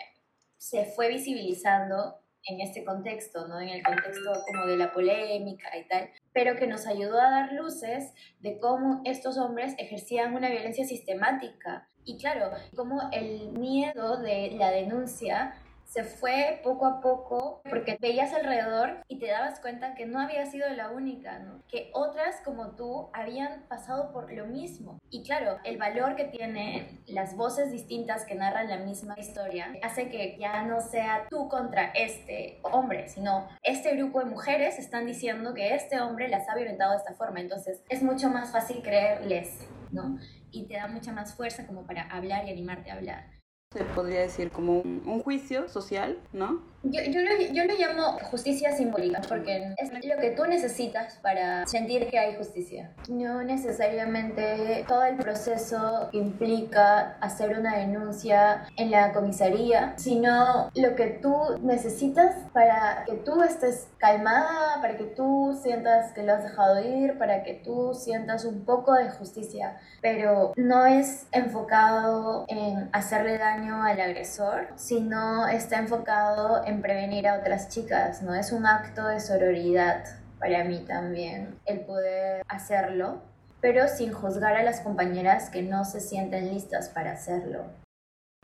se 0.57 0.85
fue 0.85 1.09
visibilizando 1.09 2.19
en 2.47 2.61
este 2.61 2.83
contexto, 2.85 3.47
¿no? 3.47 3.59
En 3.59 3.69
el 3.69 3.83
contexto 3.83 4.31
como 4.47 4.65
de 4.65 4.77
la 4.77 4.91
polémica 4.91 5.77
y 5.77 5.87
tal, 5.87 6.09
pero 6.33 6.55
que 6.55 6.67
nos 6.67 6.87
ayudó 6.87 7.19
a 7.19 7.29
dar 7.29 7.53
luces 7.53 8.13
de 8.39 8.59
cómo 8.59 9.01
estos 9.05 9.37
hombres 9.37 9.75
ejercían 9.77 10.33
una 10.33 10.49
violencia 10.49 10.85
sistemática. 10.85 11.89
Y 12.05 12.17
claro, 12.17 12.51
cómo 12.75 13.09
el 13.11 13.49
miedo 13.51 14.21
de 14.21 14.51
la 14.51 14.71
denuncia 14.71 15.55
se 15.87 16.03
fue 16.03 16.59
poco 16.63 16.85
a 16.85 17.01
poco 17.01 17.61
porque 17.67 17.97
veías 17.99 18.33
alrededor 18.33 19.03
y 19.07 19.19
te 19.19 19.27
dabas 19.27 19.59
cuenta 19.61 19.95
que 19.95 20.05
no 20.05 20.19
había 20.19 20.45
sido 20.45 20.69
la 20.69 20.89
única, 20.89 21.41
que 21.69 21.89
otras 21.93 22.41
como 22.43 22.75
tú 22.75 23.09
habían 23.13 23.63
pasado 23.69 24.11
por 24.11 24.31
lo 24.31 24.45
mismo. 24.47 24.99
Y 25.09 25.23
claro, 25.23 25.57
el 25.63 25.77
valor 25.77 26.15
que 26.15 26.25
tienen 26.25 27.01
las 27.07 27.37
voces 27.37 27.71
distintas 27.71 28.25
que 28.25 28.35
narran 28.35 28.67
la 28.67 28.77
misma 28.77 29.15
historia 29.17 29.73
hace 29.81 30.09
que 30.09 30.37
ya 30.37 30.63
no 30.63 30.81
sea 30.81 31.25
tú 31.29 31.47
contra 31.47 31.91
este 31.95 32.59
hombre, 32.63 33.07
sino 33.07 33.47
este 33.63 33.95
grupo 33.95 34.19
de 34.19 34.25
mujeres 34.25 34.79
están 34.79 35.05
diciendo 35.05 35.53
que 35.53 35.73
este 35.73 36.01
hombre 36.01 36.27
las 36.27 36.49
ha 36.49 36.55
violentado 36.55 36.91
de 36.91 36.97
esta 36.97 37.13
forma. 37.13 37.39
Entonces 37.39 37.81
es 37.87 38.03
mucho 38.03 38.29
más 38.29 38.51
fácil 38.51 38.81
creerles, 38.83 39.65
¿no? 39.91 40.17
Y 40.51 40.67
te 40.67 40.75
da 40.75 40.87
mucha 40.87 41.13
más 41.13 41.33
fuerza 41.33 41.65
como 41.65 41.85
para 41.85 42.03
hablar 42.03 42.45
y 42.45 42.51
animarte 42.51 42.91
a 42.91 42.95
hablar 42.95 43.36
se 43.73 43.83
podría 43.83 44.21
decir 44.21 44.49
como 44.49 44.79
un, 44.79 45.21
juicio 45.23 45.67
social, 45.67 46.17
¿no? 46.31 46.61
Yo, 46.83 47.01
yo, 47.03 47.21
lo, 47.21 47.53
yo, 47.53 47.65
lo, 47.65 47.73
llamo 47.73 48.17
justicia 48.31 48.71
simbólica 48.71 49.19
porque 49.27 49.73
es 49.77 49.91
lo 49.91 50.21
que 50.21 50.29
tú 50.29 50.45
necesitas 50.45 51.15
para 51.21 51.65
sentir 51.65 52.07
que 52.07 52.17
hay 52.17 52.35
justicia. 52.35 52.93
No 53.09 53.43
necesariamente 53.43 54.85
todo 54.87 55.03
el 55.03 55.17
proceso 55.17 56.09
implica 56.13 57.17
hacer 57.19 57.59
una 57.59 57.77
denuncia 57.77 58.67
en 58.77 58.91
la 58.91 59.11
comisaría, 59.11 59.95
sino 59.97 60.69
lo 60.75 60.95
que 60.95 61.19
tú 61.21 61.35
necesitas 61.61 62.35
para 62.53 63.03
que 63.05 63.15
tú 63.15 63.41
estés 63.41 63.89
calmada, 63.97 64.79
para 64.79 64.95
que 64.95 65.05
tú 65.05 65.59
sientas 65.61 66.13
que 66.13 66.23
lo 66.23 66.35
has 66.35 66.43
dejado 66.43 66.79
ir, 66.87 67.17
para 67.17 67.43
que 67.43 67.55
tú 67.55 67.93
sientas 67.95 68.45
un 68.45 68.63
poco 68.63 68.93
de 68.93 69.09
justicia. 69.09 69.77
Pero 70.01 70.53
no 70.55 70.85
es 70.85 71.27
enfocado 71.31 72.45
en 72.47 72.89
hacerle 72.93 73.37
daño 73.37 73.56
al 73.57 73.99
agresor, 73.99 74.67
sino 74.75 75.47
está 75.47 75.79
enfocado 75.79 76.63
en 76.65 76.81
prevenir 76.81 77.27
a 77.27 77.39
otras 77.39 77.69
chicas, 77.69 78.21
¿no? 78.21 78.35
Es 78.35 78.51
un 78.51 78.65
acto 78.65 79.07
de 79.07 79.19
sororidad 79.19 80.05
para 80.39 80.63
mí 80.63 80.83
también 80.87 81.59
el 81.65 81.79
poder 81.81 82.43
hacerlo, 82.47 83.21
pero 83.59 83.87
sin 83.87 84.13
juzgar 84.13 84.55
a 84.55 84.63
las 84.63 84.81
compañeras 84.81 85.49
que 85.49 85.63
no 85.63 85.85
se 85.85 85.99
sienten 85.99 86.53
listas 86.53 86.89
para 86.89 87.13
hacerlo. 87.13 87.65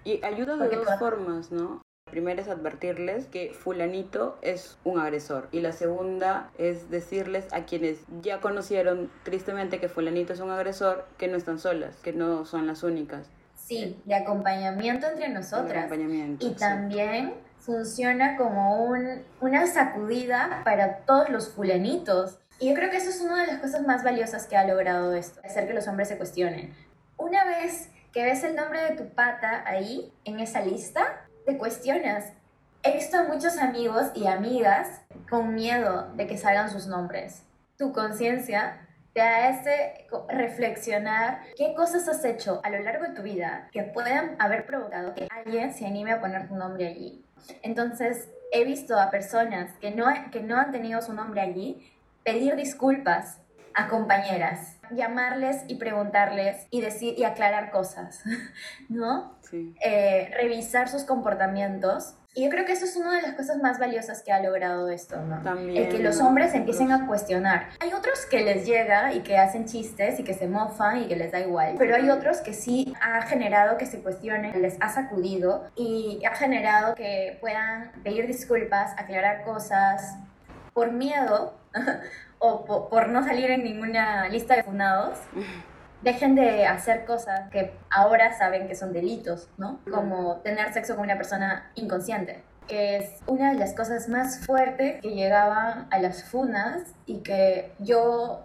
Y 0.04 0.24
ayuda 0.26 0.58
de 0.58 0.76
dos 0.76 0.90
formas, 0.98 1.52
¿no? 1.52 1.82
La 2.08 2.12
primera 2.12 2.42
es 2.42 2.48
advertirles 2.48 3.28
que 3.28 3.54
fulanito 3.54 4.38
es 4.42 4.78
un 4.84 5.00
agresor 5.00 5.48
y 5.52 5.62
la 5.62 5.72
segunda 5.72 6.50
es 6.58 6.90
decirles 6.90 7.48
a 7.52 7.66
quienes 7.66 8.00
ya 8.22 8.40
conocieron 8.42 9.12
tristemente 9.24 9.80
que 9.80 9.90
fulanito 9.90 10.34
es 10.34 10.40
un 10.40 10.52
agresor 10.52 11.06
que 11.18 11.28
no 11.28 11.38
están 11.38 11.60
solas, 11.60 11.98
que 11.98 12.14
no 12.14 12.46
son 12.46 12.68
las 12.68 12.84
únicas. 12.84 13.30
Sí, 13.66 14.02
de 14.06 14.16
acompañamiento 14.16 15.08
entre 15.08 15.30
nosotras. 15.30 15.74
De 15.74 15.80
acompañamiento, 15.80 16.46
y 16.46 16.52
también 16.52 17.34
funciona 17.60 18.36
como 18.36 18.84
un, 18.84 19.24
una 19.40 19.68
sacudida 19.68 20.62
para 20.66 20.98
todos 20.98 21.30
los 21.30 21.50
fulanitos. 21.50 22.40
Y 22.60 22.70
yo 22.70 22.76
creo 22.76 22.90
que 22.90 22.98
eso 22.98 23.10
es 23.10 23.22
una 23.22 23.42
de 23.42 23.48
las 23.48 23.62
cosas 23.62 23.86
más 23.86 24.04
valiosas 24.04 24.48
que 24.48 24.58
ha 24.58 24.68
logrado 24.68 25.14
esto, 25.14 25.40
hacer 25.46 25.68
que 25.68 25.74
los 25.74 25.88
hombres 25.88 26.10
se 26.10 26.18
cuestionen. 26.18 26.76
Una 27.18 27.46
vez 27.46 27.90
que 28.12 28.24
ves 28.24 28.44
el 28.44 28.56
nombre 28.56 28.82
de 28.84 28.96
tu 28.96 29.10
pata 29.14 29.64
ahí, 29.66 30.14
en 30.26 30.40
esa 30.40 30.62
lista, 30.62 31.26
te 31.46 31.58
cuestionas. 31.58 32.34
He 32.84 32.94
visto 32.94 33.18
a 33.18 33.24
muchos 33.24 33.58
amigos 33.58 34.12
y 34.14 34.28
amigas 34.28 35.02
con 35.30 35.56
miedo 35.56 36.12
de 36.16 36.28
que 36.28 36.38
salgan 36.38 36.70
sus 36.70 36.88
nombres. 36.88 37.44
Tu 37.78 37.94
conciencia 37.94 38.88
te 39.14 39.22
hace 39.22 40.08
reflexionar 40.28 41.42
qué 41.56 41.74
cosas 41.76 42.08
has 42.08 42.26
hecho 42.26 42.62
a 42.64 42.70
lo 42.70 42.80
largo 42.80 43.06
de 43.06 43.14
tu 43.14 43.22
vida 43.22 43.70
que 43.72 43.84
puedan 43.84 44.36
haber 44.40 44.66
provocado 44.66 45.14
que 45.14 45.28
alguien 45.30 45.74
se 45.74 45.86
anime 45.86 46.14
a 46.14 46.20
poner 46.20 46.48
tu 46.48 46.56
nombre 46.56 46.88
allí. 46.88 47.24
Entonces, 47.62 48.30
he 48.52 48.64
visto 48.66 49.00
a 49.00 49.12
personas 49.12 49.72
que 49.80 49.92
no, 49.92 50.06
que 50.32 50.42
no 50.42 50.58
han 50.58 50.72
tenido 50.72 51.02
su 51.02 51.14
nombre 51.14 51.42
allí 51.42 51.92
pedir 52.24 52.56
disculpas 52.56 53.40
a 53.76 53.88
compañeras, 53.88 54.78
llamarles 54.92 55.64
y 55.68 55.76
preguntarles 55.76 56.68
y 56.70 56.82
decir 56.82 57.16
y 57.18 57.24
aclarar 57.24 57.72
cosas, 57.72 58.24
¿no? 58.90 59.38
Sí. 59.42 59.76
Eh, 59.84 60.32
revisar 60.36 60.88
sus 60.90 61.04
comportamientos 61.04 62.16
y 62.36 62.44
yo 62.44 62.50
creo 62.50 62.66
que 62.66 62.72
eso 62.72 62.86
es 62.86 62.96
una 62.96 63.16
de 63.16 63.22
las 63.22 63.34
cosas 63.34 63.58
más 63.62 63.78
valiosas 63.78 64.24
que 64.24 64.32
ha 64.32 64.42
logrado 64.42 64.90
esto, 64.90 65.22
¿no? 65.22 65.42
También. 65.44 65.84
El 65.84 65.90
que 65.90 66.02
los 66.02 66.20
hombres 66.20 66.56
empiecen 66.56 66.92
a 66.92 67.06
cuestionar. 67.06 67.70
Hay 67.80 67.94
otros 67.94 68.26
que 68.26 68.42
les 68.42 68.66
llega 68.66 69.14
y 69.14 69.22
que 69.22 69.38
hacen 69.38 69.66
chistes 69.66 70.20
y 70.20 70.24
que 70.24 70.34
se 70.34 70.48
mofan 70.48 71.04
y 71.04 71.08
que 71.08 71.16
les 71.16 71.32
da 71.32 71.40
igual, 71.40 71.76
pero 71.78 71.96
hay 71.96 72.10
otros 72.10 72.42
que 72.42 72.54
sí 72.54 72.94
ha 73.02 73.22
generado 73.22 73.78
que 73.78 73.86
se 73.86 74.02
cuestionen, 74.02 74.60
les 74.62 74.78
ha 74.82 74.90
sacudido 74.90 75.70
y 75.76 76.22
ha 76.26 76.34
generado 76.36 76.96
que 76.96 77.38
puedan 77.40 77.92
pedir 78.04 78.26
disculpas, 78.26 78.94
aclarar 78.98 79.44
cosas 79.44 80.16
por 80.74 80.92
miedo 80.92 81.56
o 82.40 82.66
por, 82.66 82.90
por 82.90 83.10
no 83.10 83.24
salir 83.24 83.52
en 83.52 83.64
ninguna 83.64 84.28
lista 84.30 84.56
de 84.56 84.64
funados. 84.64 85.20
Dejen 86.04 86.36
de 86.36 86.66
hacer 86.66 87.06
cosas 87.06 87.50
que 87.50 87.74
ahora 87.90 88.38
saben 88.38 88.68
que 88.68 88.76
son 88.76 88.94
delitos, 88.94 89.50
¿no? 89.58 89.80
Como 89.90 90.38
tener 90.38 90.72
sexo 90.74 90.96
con 90.96 91.06
una 91.06 91.16
persona 91.16 91.72
inconsciente 91.76 92.44
que 92.68 92.98
es 92.98 93.22
una 93.28 93.52
de 93.52 93.60
las 93.60 93.74
cosas 93.74 94.08
más 94.10 94.46
fuertes 94.46 95.02
que 95.02 95.10
llegaban 95.12 95.88
a 95.92 96.00
las 96.00 96.24
funas 96.24 96.94
y 97.06 97.20
que 97.20 97.74
yo 97.80 98.44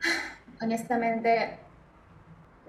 honestamente 0.60 1.58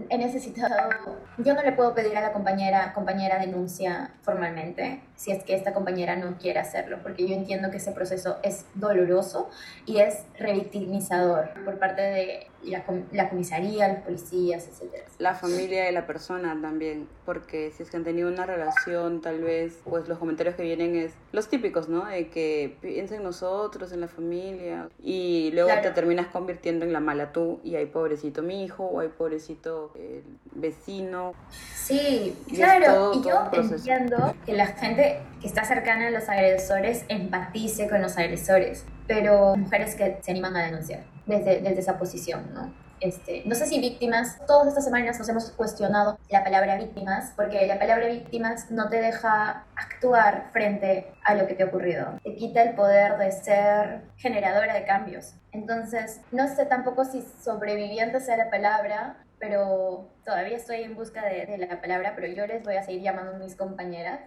he 0.10 0.18
necesitado, 0.18 0.90
yo 1.38 1.54
no 1.54 1.62
le 1.62 1.72
puedo 1.72 1.94
pedir 1.94 2.18
a 2.18 2.22
la 2.22 2.34
compañera, 2.34 2.94
compañera 2.94 3.38
denuncia 3.38 4.12
formalmente, 4.22 5.02
si 5.16 5.32
es 5.32 5.44
que 5.44 5.56
esta 5.56 5.74
compañera 5.74 6.16
no 6.16 6.38
quiere 6.38 6.60
hacerlo, 6.60 7.00
porque 7.02 7.28
yo 7.28 7.36
entiendo 7.36 7.72
que 7.72 7.78
ese 7.78 7.92
proceso 7.92 8.38
es 8.44 8.66
doloroso 8.76 9.50
y 9.86 9.98
es 9.98 10.26
revictimizador 10.38 11.50
por 11.64 11.80
parte 11.80 12.02
de 12.02 12.48
la, 12.64 12.84
la 13.12 13.30
comisaría, 13.30 13.88
los 13.90 13.98
policías, 14.00 14.68
etc. 14.68 15.06
La 15.20 15.36
familia 15.36 15.86
de 15.86 15.92
la 15.92 16.08
persona 16.08 16.58
también, 16.62 17.08
porque 17.26 17.72
si 17.72 17.84
es 17.84 17.90
que 17.90 17.98
han 17.98 18.04
tenido 18.04 18.30
una 18.30 18.46
relación, 18.46 19.22
tal 19.22 19.42
vez, 19.42 19.80
pues 19.84 20.08
los 20.08 20.18
comentarios 20.18 20.56
que 20.56 20.64
vienen 20.64 20.96
es 20.96 21.14
los 21.32 21.48
típicos, 21.48 21.90
¿no? 21.90 22.06
De 22.06 22.30
que 22.30 22.78
piensa 22.82 23.16
en 23.16 23.24
nosotros, 23.24 23.92
en 23.92 24.02
la 24.02 24.08
familia, 24.08 24.90
y 25.02 25.52
luego 25.54 25.70
te 25.82 25.92
terminas 25.92 26.28
convirtiendo 26.28 26.86
en 26.86 26.94
la 26.94 27.00
mala 27.00 27.32
tú, 27.32 27.60
y 27.64 27.76
hay 27.76 27.86
pobrecito 27.86 28.42
mi 28.42 28.64
hijo, 28.64 28.86
o 28.86 29.00
hay 29.00 29.10
pobrecito 29.10 29.92
el 29.96 30.24
vecino. 30.54 31.34
Sí, 31.76 32.36
claro, 32.54 33.12
y 33.14 33.24
yo 33.24 33.50
entiendo 33.54 34.34
que 34.46 34.54
la 34.54 34.68
gente 34.68 35.03
que 35.42 35.48
está 35.48 35.64
cercana 35.64 36.08
a 36.08 36.12
los 36.12 36.30
agresores 36.30 37.06
empatice 37.08 37.90
con 37.90 38.02
los 38.02 38.18
agresores, 38.18 38.86
pero 39.08 39.56
mujeres 39.56 39.96
que 39.96 40.18
se 40.22 40.32
animan 40.32 40.56
a 40.56 40.64
denunciar 40.64 41.02
desde, 41.26 41.62
desde 41.62 41.80
esa 41.80 41.98
posición, 41.98 42.54
¿no? 42.54 42.84
este, 43.04 43.44
no 43.46 43.54
sé 43.54 43.66
si 43.66 43.80
víctimas, 43.80 44.38
todas 44.48 44.68
estas 44.68 44.86
semanas 44.86 45.20
nos 45.20 45.28
hemos 45.28 45.52
cuestionado 45.52 46.18
la 46.30 46.44
palabra 46.44 46.78
víctimas, 46.78 47.34
porque 47.36 47.68
la 47.68 47.78
palabra 47.78 48.08
víctimas 48.08 48.72
no 48.72 48.88
te 48.88 49.02
deja 49.02 49.66
actuar 49.76 50.50
frente 50.54 51.12
a 51.24 51.36
lo 51.36 51.46
que 51.46 51.54
te 51.54 51.64
ha 51.64 51.66
ocurrido, 51.66 52.20
te 52.24 52.36
quita 52.36 52.64
el 52.64 52.76
poder 52.76 53.18
de 53.18 53.32
ser 53.32 54.02
generadora 54.16 54.74
de 54.74 54.86
cambios. 54.86 55.34
Entonces, 55.54 56.22
no 56.32 56.48
sé 56.48 56.66
tampoco 56.66 57.06
si 57.06 57.24
sobreviviente 57.42 58.20
sea 58.20 58.38
la 58.38 58.50
palabra, 58.50 59.24
pero 59.40 60.10
todavía 60.26 60.58
estoy 60.58 60.84
en 60.84 60.96
busca 60.96 61.26
de, 61.26 61.46
de, 61.46 61.58
la 61.58 61.80
palabra, 61.80 62.14
pero 62.16 62.28
yo 62.28 62.48
les 62.48 62.64
voy 62.64 62.76
a 62.76 62.84
seguir 62.84 63.02
llamando 63.02 63.38
mis 63.38 63.56
compañeras. 63.56 64.20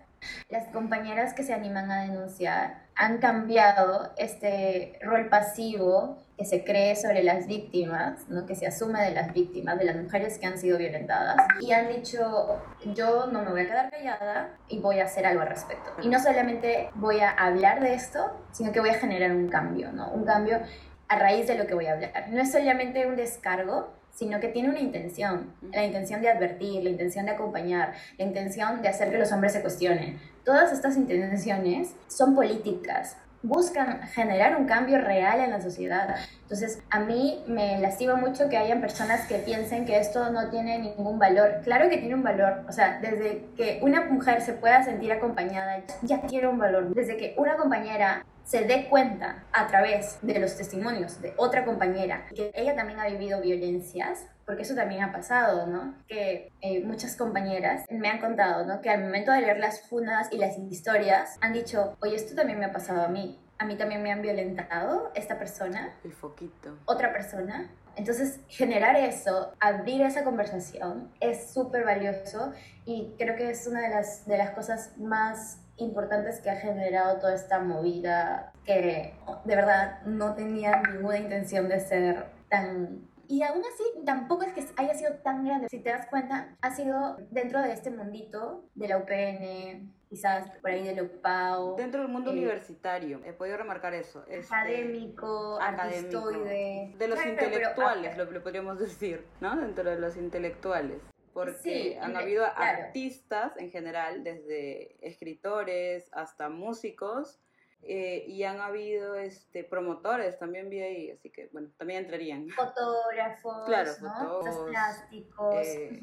Las 0.48 0.68
compañeras 0.68 1.34
que 1.34 1.42
se 1.42 1.52
animan 1.52 1.90
a 1.90 2.02
denunciar 2.02 2.86
han 2.94 3.18
cambiado 3.18 4.12
este 4.16 4.98
rol 5.02 5.28
pasivo 5.28 6.18
que 6.36 6.44
se 6.44 6.64
cree 6.64 6.96
sobre 6.96 7.22
las 7.22 7.46
víctimas, 7.46 8.28
¿no? 8.28 8.44
que 8.44 8.54
se 8.54 8.66
asume 8.66 9.00
de 9.02 9.12
las 9.12 9.32
víctimas, 9.32 9.78
de 9.78 9.84
las 9.86 9.96
mujeres 9.96 10.38
que 10.38 10.46
han 10.46 10.58
sido 10.58 10.76
violentadas, 10.76 11.36
y 11.60 11.72
han 11.72 11.88
dicho, 11.88 12.60
yo 12.94 13.26
no 13.26 13.42
me 13.42 13.50
voy 13.50 13.62
a 13.62 13.66
quedar 13.66 13.90
callada 13.90 14.50
y 14.68 14.80
voy 14.80 15.00
a 15.00 15.04
hacer 15.04 15.26
algo 15.26 15.42
al 15.42 15.48
respecto. 15.48 15.90
Y 16.02 16.08
no 16.08 16.20
solamente 16.20 16.90
voy 16.94 17.20
a 17.20 17.30
hablar 17.30 17.80
de 17.80 17.94
esto, 17.94 18.20
sino 18.52 18.70
que 18.70 18.80
voy 18.80 18.90
a 18.90 18.94
generar 18.94 19.32
un 19.32 19.48
cambio, 19.48 19.92
¿no? 19.92 20.10
un 20.10 20.24
cambio 20.24 20.60
a 21.08 21.18
raíz 21.18 21.46
de 21.46 21.56
lo 21.56 21.66
que 21.66 21.74
voy 21.74 21.86
a 21.86 21.92
hablar. 21.92 22.28
No 22.30 22.40
es 22.40 22.52
solamente 22.52 23.06
un 23.06 23.16
descargo, 23.16 23.92
sino 24.12 24.40
que 24.40 24.48
tiene 24.48 24.70
una 24.70 24.80
intención, 24.80 25.52
la 25.72 25.84
intención 25.84 26.22
de 26.22 26.30
advertir, 26.30 26.82
la 26.82 26.90
intención 26.90 27.26
de 27.26 27.32
acompañar, 27.32 27.92
la 28.18 28.24
intención 28.24 28.80
de 28.80 28.88
hacer 28.88 29.10
que 29.10 29.18
los 29.18 29.30
hombres 29.30 29.52
se 29.52 29.60
cuestionen. 29.60 30.18
Todas 30.44 30.72
estas 30.72 30.96
intenciones 30.96 31.94
son 32.08 32.34
políticas, 32.34 33.18
buscan 33.42 34.02
generar 34.08 34.56
un 34.56 34.66
cambio 34.66 34.98
real 35.00 35.40
en 35.40 35.50
la 35.50 35.60
sociedad. 35.60 36.16
Entonces, 36.42 36.82
a 36.90 37.00
mí 37.00 37.44
me 37.46 37.78
lastima 37.78 38.16
mucho 38.16 38.48
que 38.48 38.56
hayan 38.56 38.80
personas 38.80 39.26
que 39.26 39.36
piensen 39.36 39.84
que 39.84 39.98
esto 39.98 40.30
no 40.30 40.48
tiene 40.48 40.78
ningún 40.78 41.18
valor. 41.18 41.60
Claro 41.62 41.88
que 41.88 41.98
tiene 41.98 42.14
un 42.14 42.22
valor. 42.22 42.64
O 42.68 42.72
sea, 42.72 42.98
desde 43.00 43.44
que 43.56 43.80
una 43.82 44.04
mujer 44.06 44.40
se 44.40 44.52
pueda 44.52 44.82
sentir 44.82 45.12
acompañada, 45.12 45.82
ya 46.02 46.20
tiene 46.22 46.48
un 46.48 46.58
valor. 46.58 46.94
Desde 46.94 47.16
que 47.16 47.34
una 47.36 47.56
compañera 47.56 48.24
se 48.46 48.64
dé 48.64 48.88
cuenta 48.88 49.44
a 49.52 49.66
través 49.66 50.18
de 50.22 50.38
los 50.38 50.56
testimonios 50.56 51.20
de 51.20 51.34
otra 51.36 51.64
compañera 51.64 52.26
que 52.34 52.52
ella 52.54 52.76
también 52.76 53.00
ha 53.00 53.08
vivido 53.08 53.40
violencias, 53.40 54.24
porque 54.46 54.62
eso 54.62 54.76
también 54.76 55.02
ha 55.02 55.12
pasado, 55.12 55.66
¿no? 55.66 55.96
Que 56.06 56.52
eh, 56.60 56.84
muchas 56.84 57.16
compañeras 57.16 57.84
me 57.90 58.08
han 58.08 58.20
contado, 58.20 58.64
¿no? 58.64 58.80
Que 58.80 58.90
al 58.90 59.02
momento 59.02 59.32
de 59.32 59.40
leer 59.40 59.58
las 59.58 59.88
fundas 59.88 60.28
y 60.30 60.38
las 60.38 60.56
historias 60.58 61.36
han 61.40 61.52
dicho, 61.52 61.96
oye, 62.00 62.14
esto 62.14 62.36
también 62.36 62.60
me 62.60 62.66
ha 62.66 62.72
pasado 62.72 63.02
a 63.02 63.08
mí. 63.08 63.36
A 63.58 63.64
mí 63.64 63.76
también 63.76 64.02
me 64.02 64.12
han 64.12 64.22
violentado 64.22 65.10
esta 65.16 65.38
persona. 65.38 65.96
El 66.04 66.12
foquito. 66.12 66.78
Otra 66.84 67.12
persona. 67.12 67.68
Entonces, 67.96 68.38
generar 68.48 68.94
eso, 68.94 69.54
abrir 69.58 70.02
esa 70.02 70.22
conversación 70.22 71.10
es 71.18 71.52
súper 71.52 71.84
valioso 71.84 72.52
y 72.84 73.14
creo 73.18 73.34
que 73.34 73.50
es 73.50 73.66
una 73.66 73.80
de 73.80 73.88
las, 73.88 74.26
de 74.26 74.38
las 74.38 74.50
cosas 74.50 74.96
más 74.98 75.65
importantes 75.78 76.40
que 76.40 76.50
ha 76.50 76.56
generado 76.56 77.18
toda 77.18 77.34
esta 77.34 77.58
movida 77.58 78.52
que 78.64 79.14
de 79.44 79.56
verdad 79.56 80.02
no 80.04 80.34
tenía 80.34 80.82
ninguna 80.82 81.18
intención 81.18 81.68
de 81.68 81.80
ser 81.80 82.26
tan... 82.48 83.08
Y 83.28 83.42
aún 83.42 83.60
así, 83.60 84.04
tampoco 84.04 84.44
es 84.44 84.52
que 84.52 84.64
haya 84.76 84.94
sido 84.94 85.14
tan 85.14 85.44
grande. 85.44 85.68
Si 85.68 85.80
te 85.80 85.90
das 85.90 86.06
cuenta, 86.06 86.56
ha 86.60 86.70
sido 86.70 87.16
dentro 87.30 87.60
de 87.60 87.72
este 87.72 87.90
mundito 87.90 88.68
de 88.76 88.86
la 88.86 88.98
UPN, 88.98 89.92
quizás 90.08 90.48
por 90.60 90.70
ahí 90.70 90.84
de 90.84 90.94
la 90.94 91.02
UPAO. 91.02 91.74
Dentro 91.74 92.02
del 92.02 92.10
mundo 92.10 92.30
eh, 92.30 92.34
universitario, 92.34 93.20
he 93.24 93.32
podido 93.32 93.56
remarcar 93.56 93.94
eso. 93.94 94.24
Este, 94.28 94.54
académico, 94.54 95.58
académico, 95.60 96.30
De 96.30 97.08
los 97.08 97.26
intelectuales, 97.26 98.16
lo, 98.16 98.26
lo 98.26 98.42
podríamos 98.44 98.78
decir, 98.78 99.26
¿no? 99.40 99.56
Dentro 99.56 99.90
de 99.90 99.98
los 99.98 100.16
intelectuales 100.16 101.02
porque 101.36 101.98
han 102.00 102.16
habido 102.16 102.46
artistas 102.46 103.58
en 103.58 103.70
general, 103.70 104.24
desde 104.24 104.96
escritores 105.06 106.08
hasta 106.12 106.48
músicos, 106.48 107.38
eh, 107.82 108.24
y 108.26 108.42
han 108.42 108.60
habido 108.60 109.14
este, 109.14 109.62
promotores, 109.64 110.38
también 110.38 110.68
vi 110.68 110.80
ahí, 110.80 111.10
así 111.10 111.30
que 111.30 111.48
bueno, 111.52 111.70
también 111.78 112.02
entrarían. 112.04 112.48
Fotógrafos, 112.50 113.64
claro, 113.66 113.92
fotógrafos, 113.92 114.70
plásticos. 114.70 115.66
Eh, 115.66 116.00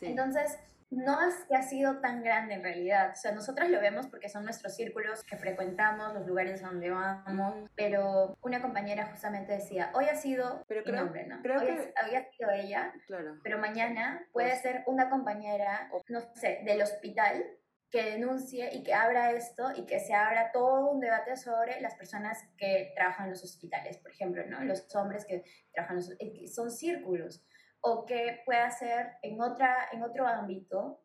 Entonces, 0.00 0.58
no 0.90 1.20
es 1.28 1.34
que 1.48 1.56
ha 1.56 1.62
sido 1.62 1.98
tan 1.98 2.22
grande 2.22 2.54
en 2.54 2.62
realidad. 2.62 3.10
O 3.12 3.16
sea, 3.16 3.32
nosotros 3.32 3.68
lo 3.68 3.80
vemos 3.80 4.06
porque 4.06 4.28
son 4.28 4.44
nuestros 4.44 4.74
círculos 4.74 5.24
que 5.24 5.36
frecuentamos, 5.36 6.14
los 6.14 6.26
lugares 6.26 6.62
a 6.62 6.68
donde 6.68 6.90
vamos. 6.90 7.68
Pero 7.74 8.38
una 8.40 8.62
compañera 8.62 9.06
justamente 9.06 9.52
decía, 9.52 9.90
hoy 9.94 10.06
ha 10.06 10.14
sido 10.14 10.64
pero 10.68 10.84
creo, 10.84 10.96
nombre, 10.96 11.26
¿no? 11.26 11.42
Creo 11.42 11.60
hoy 11.60 11.66
que... 11.66 11.92
había 11.96 12.24
sido 12.30 12.50
ella, 12.50 12.94
claro. 13.06 13.38
pero 13.42 13.58
mañana 13.58 14.26
puede 14.32 14.50
pues 14.50 14.62
ser 14.62 14.84
una 14.86 15.10
compañera, 15.10 15.90
no 16.08 16.20
sé, 16.34 16.62
del 16.64 16.82
hospital 16.82 17.44
que 17.90 18.02
denuncie 18.02 18.74
y 18.74 18.82
que 18.82 18.94
abra 18.94 19.32
esto 19.32 19.70
y 19.74 19.86
que 19.86 20.00
se 20.00 20.14
abra 20.14 20.50
todo 20.52 20.90
un 20.90 21.00
debate 21.00 21.36
sobre 21.36 21.80
las 21.80 21.94
personas 21.94 22.38
que 22.56 22.92
trabajan 22.94 23.26
en 23.26 23.32
los 23.32 23.44
hospitales, 23.44 23.98
por 23.98 24.10
ejemplo, 24.10 24.44
¿no? 24.46 24.62
Los 24.64 24.94
hombres 24.94 25.24
que 25.24 25.44
trabajan 25.72 25.98
en 26.18 26.42
los 26.42 26.54
son 26.54 26.70
círculos 26.70 27.44
o 27.80 28.04
que 28.04 28.40
pueda 28.44 28.70
ser 28.70 29.12
en, 29.22 29.40
otra, 29.40 29.88
en 29.92 30.02
otro 30.02 30.26
ámbito, 30.26 31.02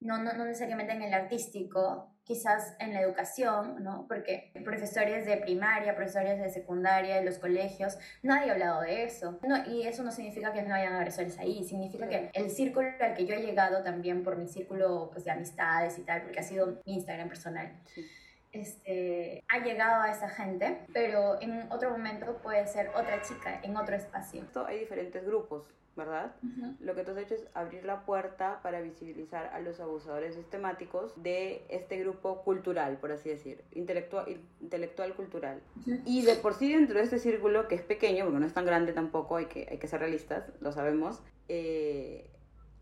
no, 0.00 0.18
no, 0.18 0.34
no, 0.34 0.44
necesariamente 0.44 0.92
en 0.92 1.02
el 1.02 1.14
artístico, 1.14 2.15
quizás 2.26 2.74
en 2.80 2.92
la 2.92 3.00
educación, 3.00 3.84
¿no? 3.84 4.06
Porque 4.08 4.50
profesores 4.64 5.26
de 5.26 5.36
primaria, 5.36 5.94
profesores 5.94 6.40
de 6.40 6.50
secundaria, 6.50 7.16
de 7.16 7.24
los 7.24 7.38
colegios, 7.38 7.98
nadie 8.22 8.50
ha 8.50 8.54
hablado 8.54 8.80
de 8.80 9.04
eso. 9.04 9.38
No, 9.46 9.64
y 9.64 9.86
eso 9.86 10.02
no 10.02 10.10
significa 10.10 10.52
que 10.52 10.62
no 10.62 10.74
hayan 10.74 10.94
agresores 10.94 11.38
ahí, 11.38 11.62
significa 11.64 12.08
que 12.08 12.30
el 12.34 12.50
círculo 12.50 12.88
al 13.00 13.14
que 13.14 13.26
yo 13.26 13.34
he 13.34 13.42
llegado 13.42 13.84
también 13.84 14.24
por 14.24 14.36
mi 14.36 14.48
círculo 14.48 15.10
pues, 15.12 15.24
de 15.24 15.30
amistades 15.30 15.98
y 15.98 16.02
tal, 16.02 16.22
porque 16.22 16.40
ha 16.40 16.42
sido 16.42 16.82
mi 16.84 16.94
Instagram 16.94 17.28
personal. 17.28 17.72
Este, 18.56 19.44
ha 19.48 19.58
llegado 19.58 20.02
a 20.02 20.10
esa 20.10 20.30
gente, 20.30 20.78
pero 20.92 21.40
en 21.42 21.70
otro 21.70 21.90
momento 21.90 22.38
puede 22.42 22.66
ser 22.66 22.88
otra 22.88 23.20
chica, 23.20 23.60
en 23.62 23.76
otro 23.76 23.96
espacio. 23.96 24.42
Hay 24.66 24.78
diferentes 24.78 25.24
grupos, 25.26 25.64
¿verdad? 25.94 26.34
Lo 26.80 26.94
que 26.94 27.04
tú 27.04 27.10
has 27.10 27.18
hecho 27.18 27.34
es 27.34 27.46
abrir 27.52 27.84
la 27.84 28.06
puerta 28.06 28.60
para 28.62 28.80
visibilizar 28.80 29.50
a 29.52 29.60
los 29.60 29.78
abusadores 29.78 30.34
sistemáticos 30.36 31.12
de 31.22 31.66
este 31.68 31.98
grupo 31.98 32.42
cultural, 32.44 32.96
por 32.96 33.12
así 33.12 33.28
decir, 33.28 33.62
intelectual, 33.72 34.40
intelectual 34.62 35.14
cultural. 35.14 35.60
Y 36.06 36.24
de 36.24 36.36
por 36.36 36.54
sí 36.54 36.72
dentro 36.72 36.98
de 36.98 37.04
este 37.04 37.18
círculo, 37.18 37.68
que 37.68 37.74
es 37.74 37.82
pequeño, 37.82 38.24
porque 38.24 38.40
no 38.40 38.46
es 38.46 38.54
tan 38.54 38.64
grande 38.64 38.94
tampoco, 38.94 39.36
hay 39.36 39.46
que, 39.46 39.68
hay 39.70 39.76
que 39.76 39.86
ser 39.86 40.00
realistas, 40.00 40.50
lo 40.60 40.72
sabemos, 40.72 41.22
eh, 41.48 42.30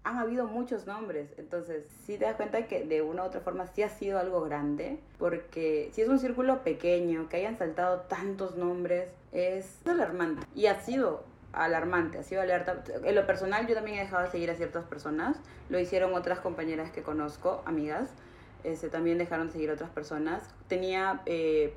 han 0.04 0.18
habido 0.18 0.46
muchos 0.46 0.86
nombres, 0.86 1.30
entonces 1.38 1.86
si 2.04 2.18
te 2.18 2.26
das 2.26 2.36
cuenta 2.36 2.66
que 2.66 2.84
de 2.84 3.00
una 3.00 3.22
u 3.22 3.26
otra 3.26 3.40
forma 3.40 3.66
sí 3.66 3.82
ha 3.82 3.88
sido 3.88 4.18
algo 4.18 4.42
grande, 4.42 4.98
porque 5.18 5.90
si 5.92 6.02
es 6.02 6.08
un 6.08 6.18
círculo 6.18 6.62
pequeño, 6.62 7.28
que 7.30 7.38
hayan 7.38 7.56
saltado 7.56 8.00
tantos 8.00 8.56
nombres, 8.56 9.08
es 9.32 9.78
alarmante. 9.86 10.46
Y 10.54 10.66
ha 10.66 10.80
sido 10.80 11.24
alarmante, 11.54 12.18
ha 12.18 12.22
sido 12.22 12.42
alerta. 12.42 12.84
En 13.02 13.14
lo 13.14 13.26
personal 13.26 13.66
yo 13.66 13.74
también 13.74 13.96
he 13.96 14.00
dejado 14.00 14.24
de 14.24 14.30
seguir 14.30 14.50
a 14.50 14.54
ciertas 14.54 14.84
personas, 14.84 15.38
lo 15.70 15.78
hicieron 15.78 16.12
otras 16.14 16.38
compañeras 16.40 16.90
que 16.90 17.02
conozco, 17.02 17.62
amigas, 17.64 18.10
este, 18.62 18.90
también 18.90 19.16
dejaron 19.16 19.46
de 19.46 19.52
seguir 19.54 19.70
a 19.70 19.74
otras 19.74 19.90
personas. 19.90 20.42
Tenía 20.68 21.22
eh, 21.24 21.74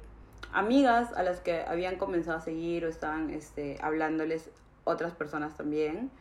amigas 0.52 1.14
a 1.14 1.24
las 1.24 1.40
que 1.40 1.62
habían 1.62 1.98
comenzado 1.98 2.38
a 2.38 2.42
seguir 2.42 2.86
o 2.86 2.90
estaban 2.90 3.30
este, 3.30 3.78
hablándoles 3.82 4.50
otras 4.84 5.14
personas 5.14 5.56
también. 5.56 6.12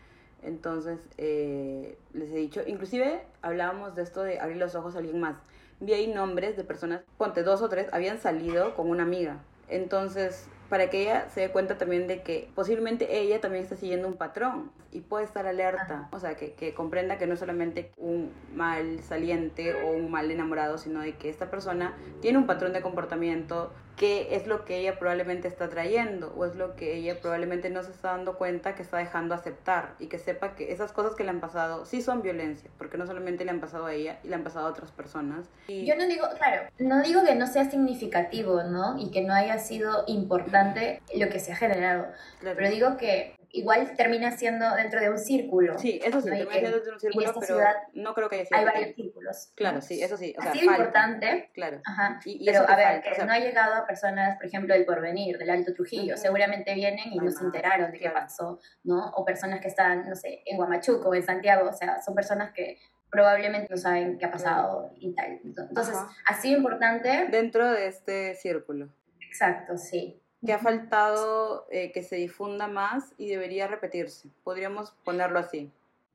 Entonces, 0.43 0.99
eh, 1.19 1.99
les 2.13 2.31
he 2.31 2.37
dicho, 2.37 2.63
inclusive 2.67 3.23
hablábamos 3.43 3.95
de 3.95 4.03
esto 4.03 4.23
de 4.23 4.39
abrir 4.39 4.59
los 4.59 4.75
ojos 4.75 4.95
a 4.95 4.99
alguien 4.99 5.21
más. 5.21 5.37
Vi 5.81 5.93
ahí 5.93 6.07
nombres 6.07 6.57
de 6.57 6.65
personas, 6.65 7.03
ponte 7.19 7.43
dos 7.43 7.63
o 7.63 7.69
tres, 7.69 7.89
habían 7.93 8.19
salido 8.19 8.75
con 8.75 8.89
una 8.89 9.03
amiga. 9.03 9.39
Entonces, 9.69 10.49
para 10.69 10.91
que 10.91 11.03
ella 11.03 11.29
se 11.29 11.43
dé 11.43 11.51
cuenta 11.51 11.79
también 11.79 12.07
de 12.07 12.23
que 12.23 12.49
posiblemente 12.55 13.21
ella 13.21 13.41
también 13.41 13.65
está 13.65 13.77
siguiendo 13.77 14.09
un 14.09 14.17
patrón 14.17 14.71
y 14.93 15.01
puede 15.01 15.25
estar 15.25 15.47
alerta, 15.47 16.09
o 16.13 16.19
sea, 16.19 16.37
que, 16.37 16.55
que, 16.55 16.75
comprenda 16.75 17.19
que 17.19 17.27
no 17.27 17.35
es 17.35 17.41
solamente 17.41 17.93
un 17.97 18.33
mal 18.55 19.01
saliente 19.03 19.75
o 19.83 19.93
un 19.93 20.11
mal 20.11 20.31
enamorado, 20.31 20.79
sino 20.79 21.01
de 21.01 21.17
que 21.17 21.29
esta 21.29 21.51
persona 21.51 21.95
tiene 22.21 22.39
un 22.39 22.47
patrón 22.47 22.73
de 22.73 22.81
comportamiento 22.81 23.73
que 23.97 24.37
es 24.37 24.47
lo 24.47 24.65
que 24.65 24.77
ella 24.77 24.99
probablemente 24.99 25.49
está 25.49 25.69
trayendo 25.69 26.35
o 26.37 26.45
es 26.45 26.55
lo 26.55 26.77
que 26.77 26.97
ella 26.97 27.19
probablemente 27.21 27.71
no 27.71 27.83
se 27.83 27.91
está 27.91 28.11
dando 28.13 28.37
cuenta 28.37 28.75
que 28.75 28.83
está 28.83 28.99
dejando 28.99 29.35
aceptar 29.35 29.95
y 29.99 30.07
que 30.07 30.19
sepa 30.19 30.55
que 30.55 30.73
esas 30.73 30.93
cosas 30.93 31.15
que 31.15 31.25
le 31.25 31.31
han 31.31 31.41
pasado 31.41 31.87
sí 31.87 32.03
son 32.03 32.23
violencia, 32.23 32.71
porque 32.79 32.99
no 32.99 33.07
solamente 33.07 33.45
le 33.45 33.51
han 33.51 33.61
pasado 33.61 33.87
a 33.87 33.95
ella 33.95 34.19
y 34.23 34.29
le 34.29 34.35
han 34.35 34.45
pasado 34.45 34.67
a 34.67 34.71
otras 34.71 34.93
personas. 34.93 35.47
Y... 35.67 35.87
Yo 35.87 35.97
no 35.97 36.07
digo, 36.07 36.27
claro, 36.37 36.69
no 36.79 37.03
digo 37.03 37.25
que 37.25 37.35
no 37.35 37.47
sea 37.47 37.71
significativo, 37.71 38.63
¿no? 38.65 38.99
Y 38.99 39.11
que 39.11 39.23
no 39.23 39.35
haya 39.35 39.59
sido 39.59 40.05
importante 40.07 41.01
lo 41.15 41.29
que 41.29 41.41
se 41.41 41.53
ha 41.53 41.57
generado, 41.57 42.07
pero 42.43 42.69
digo 42.69 42.97
que 42.97 43.35
igual 43.59 43.95
termina 43.97 44.31
siendo 44.37 44.75
dentro 44.77 45.01
de 45.01 45.11
un 45.11 45.19
círculo. 45.19 45.79
Sí, 45.79 46.01
eso 46.05 46.21
sí, 46.21 46.29
termina 46.31 46.51
siendo 46.53 46.71
dentro 46.71 46.85
de 46.91 46.95
un 46.95 47.01
círculo, 47.01 47.35
pero 47.41 47.59
no 47.95 48.15
creo 48.15 48.29
que 48.29 48.37
haya 48.37 48.45
sido. 48.47 48.59
Hay 48.59 48.65
varios 48.65 48.95
círculos. 48.95 49.53
Claro, 49.55 49.81
sí, 49.81 50.03
eso 50.03 50.17
sí. 50.17 50.35
O 50.39 50.43
sea, 50.43 50.51
ha 50.51 50.55
sido 50.55 50.67
falta. 50.67 50.83
importante, 50.83 51.51
Claro. 51.55 51.81
Ajá. 51.85 52.21
Y- 52.25 52.43
y 52.43 52.47
pero 52.47 52.69
a 52.69 52.77
ver, 52.77 53.03
que 53.03 53.11
o 53.11 53.15
sea- 53.15 53.25
no 53.25 53.33
ha 53.33 53.39
llegado 53.39 53.75
a 53.75 53.87
personas, 53.87 54.37
por 54.37 54.47
ejemplo, 54.47 54.75
del 54.75 54.85
porvenir, 54.85 55.39
del 55.39 55.51
Alto 55.51 55.73
Trujillo. 55.75 56.15
Ujú. 56.15 56.23
Seguramente 56.23 56.75
vienen 56.75 57.13
y 57.13 57.17
No, 57.17 57.25
no 57.25 57.31
se 57.31 57.41
no, 57.41 57.47
enteraron 57.47 57.91
de 57.93 57.99
qué 57.99 58.11
pasó, 58.11 58.61
¿no? 58.85 59.11
O 59.17 59.25
personas 59.25 59.61
que 59.61 59.69
están, 59.69 60.09
no 60.09 60.15
sé, 60.15 60.43
en 60.47 60.59
Huamachuco, 60.59 61.15
en 61.15 61.23
Santiago, 61.25 61.69
o 61.69 61.73
sea, 61.73 62.01
son 62.03 62.15
personas 62.15 62.53
que 62.53 62.79
probablemente 63.11 63.69
no 63.71 63.77
saben 63.77 64.19
qué 64.19 64.27
ha 64.27 64.31
pasado 64.31 64.91
y 64.97 65.15
tal. 65.15 65.41
Entonces, 65.45 65.95
Ajá. 65.95 66.09
ha 66.29 66.35
sido 66.41 66.59
importante. 66.59 67.27
Dentro 67.31 67.71
de 67.71 67.87
este 67.87 68.35
círculo. 68.35 68.89
Exacto, 69.21 69.77
sí. 69.79 70.21
Que 70.45 70.53
ha 70.53 70.59
faltado 70.59 71.67
eh, 71.71 71.93
que 71.93 72.03
se 72.03 72.17
difunda 72.17 72.69
más 72.69 73.13
y 73.17 73.29
debería 73.29 73.67
repetirse. 73.67 74.29
Podríamos 74.45 74.91
ponerlo 75.05 75.39
así. 75.39 75.73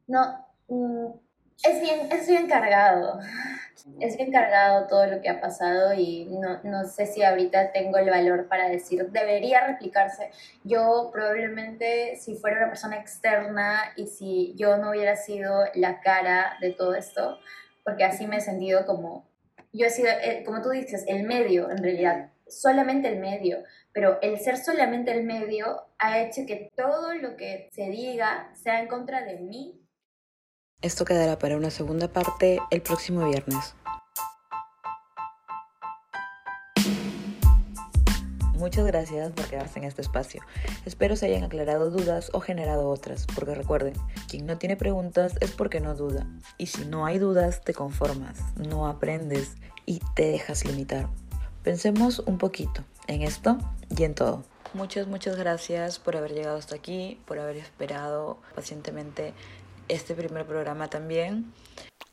No, 0.08 0.46
mm, 0.68 1.08
es 1.64 1.82
bien, 1.82 2.12
es 2.12 2.28
bien 2.28 2.48
cargado. 2.48 3.20
Es 4.00 4.18
bien 4.18 4.32
cargado 4.32 4.88
todo 4.88 5.08
lo 5.08 5.22
que 5.22 5.30
ha 5.30 5.42
pasado 5.42 5.94
y 5.94 6.26
no, 6.26 6.60
no 6.64 6.86
sé 6.86 7.06
si 7.06 7.24
ahorita 7.24 7.72
tengo 7.72 7.98
el 7.98 8.10
valor 8.10 8.48
para 8.48 8.70
decir, 8.70 9.10
debería 9.12 9.66
replicarse. 9.66 10.32
Yo 10.64 11.10
probablemente 11.12 12.16
si 12.18 12.36
fuera 12.36 12.58
una 12.58 12.68
persona 12.68 12.98
externa 12.98 13.94
y 13.96 14.08
si 14.08 14.54
yo 14.56 14.78
no 14.78 14.92
hubiera 14.92 15.16
sido 15.16 15.66
la 15.76 16.00
cara 16.02 16.58
de 16.62 16.72
todo 16.72 16.96
esto, 16.96 17.40
porque 17.84 18.04
así 18.04 18.28
me 18.28 18.38
he 18.38 18.42
sentido 18.42 18.86
como, 18.86 19.26
yo 19.74 19.86
he 19.86 19.90
sido, 19.90 20.10
eh, 20.10 20.44
como 20.46 20.62
tú 20.62 20.70
dices, 20.70 21.06
el 21.08 21.24
medio 21.24 21.70
en 21.72 21.82
realidad, 21.82 22.30
solamente 22.52 23.08
el 23.08 23.20
medio, 23.20 23.64
pero 23.94 24.20
el 24.22 24.40
ser 24.40 24.58
solamente 24.58 25.12
el 25.12 25.24
medio 25.24 25.88
ha 25.98 26.20
hecho 26.20 26.42
que 26.46 26.70
todo 26.76 27.14
lo 27.14 27.36
que 27.38 27.70
se 27.72 27.90
diga 27.90 28.52
sea 28.56 28.82
en 28.82 28.88
contra 28.88 29.24
de 29.24 29.38
mí 29.38 29.80
Esto 30.82 31.06
quedará 31.06 31.38
para 31.38 31.58
una 31.58 31.70
segunda 31.70 32.08
parte 32.08 32.60
el 32.72 32.82
próximo 32.82 33.28
viernes. 33.28 33.76
Muchas 38.62 38.86
gracias 38.86 39.32
por 39.32 39.48
quedarse 39.48 39.80
en 39.80 39.86
este 39.86 40.04
espacio. 40.04 40.44
Espero 40.86 41.16
se 41.16 41.26
hayan 41.26 41.44
aclarado 41.44 41.90
dudas 41.90 42.30
o 42.32 42.42
generado 42.42 42.90
otras, 42.90 43.26
porque 43.34 43.56
recuerden, 43.56 43.96
quien 44.30 44.46
no 44.46 44.60
tiene 44.60 44.78
preguntas 44.78 45.34
es 45.42 45.50
porque 45.50 45.80
no 45.80 45.96
duda. 45.96 46.28
Y 46.60 46.68
si 46.68 46.86
no 46.86 47.08
hay 47.08 47.18
dudas, 47.18 47.62
te 47.62 47.74
conformas, 47.74 48.38
no 48.56 48.88
aprendes 48.88 49.56
y 49.88 50.00
te 50.14 50.26
dejas 50.26 50.64
limitar. 50.64 51.10
Pensemos 51.64 52.20
un 52.20 52.40
poquito 52.40 52.84
en 53.08 53.22
esto 53.22 53.58
y 53.96 54.04
en 54.04 54.16
todo. 54.16 54.44
Muchas, 54.74 55.08
muchas 55.08 55.38
gracias 55.38 56.00
por 56.00 56.18
haber 56.18 56.34
llegado 56.34 56.58
hasta 56.58 56.76
aquí, 56.76 57.20
por 57.28 57.38
haber 57.38 57.58
esperado 57.58 58.40
pacientemente 58.56 59.34
este 59.88 60.16
primer 60.16 60.48
programa 60.48 60.90
también. 60.90 61.54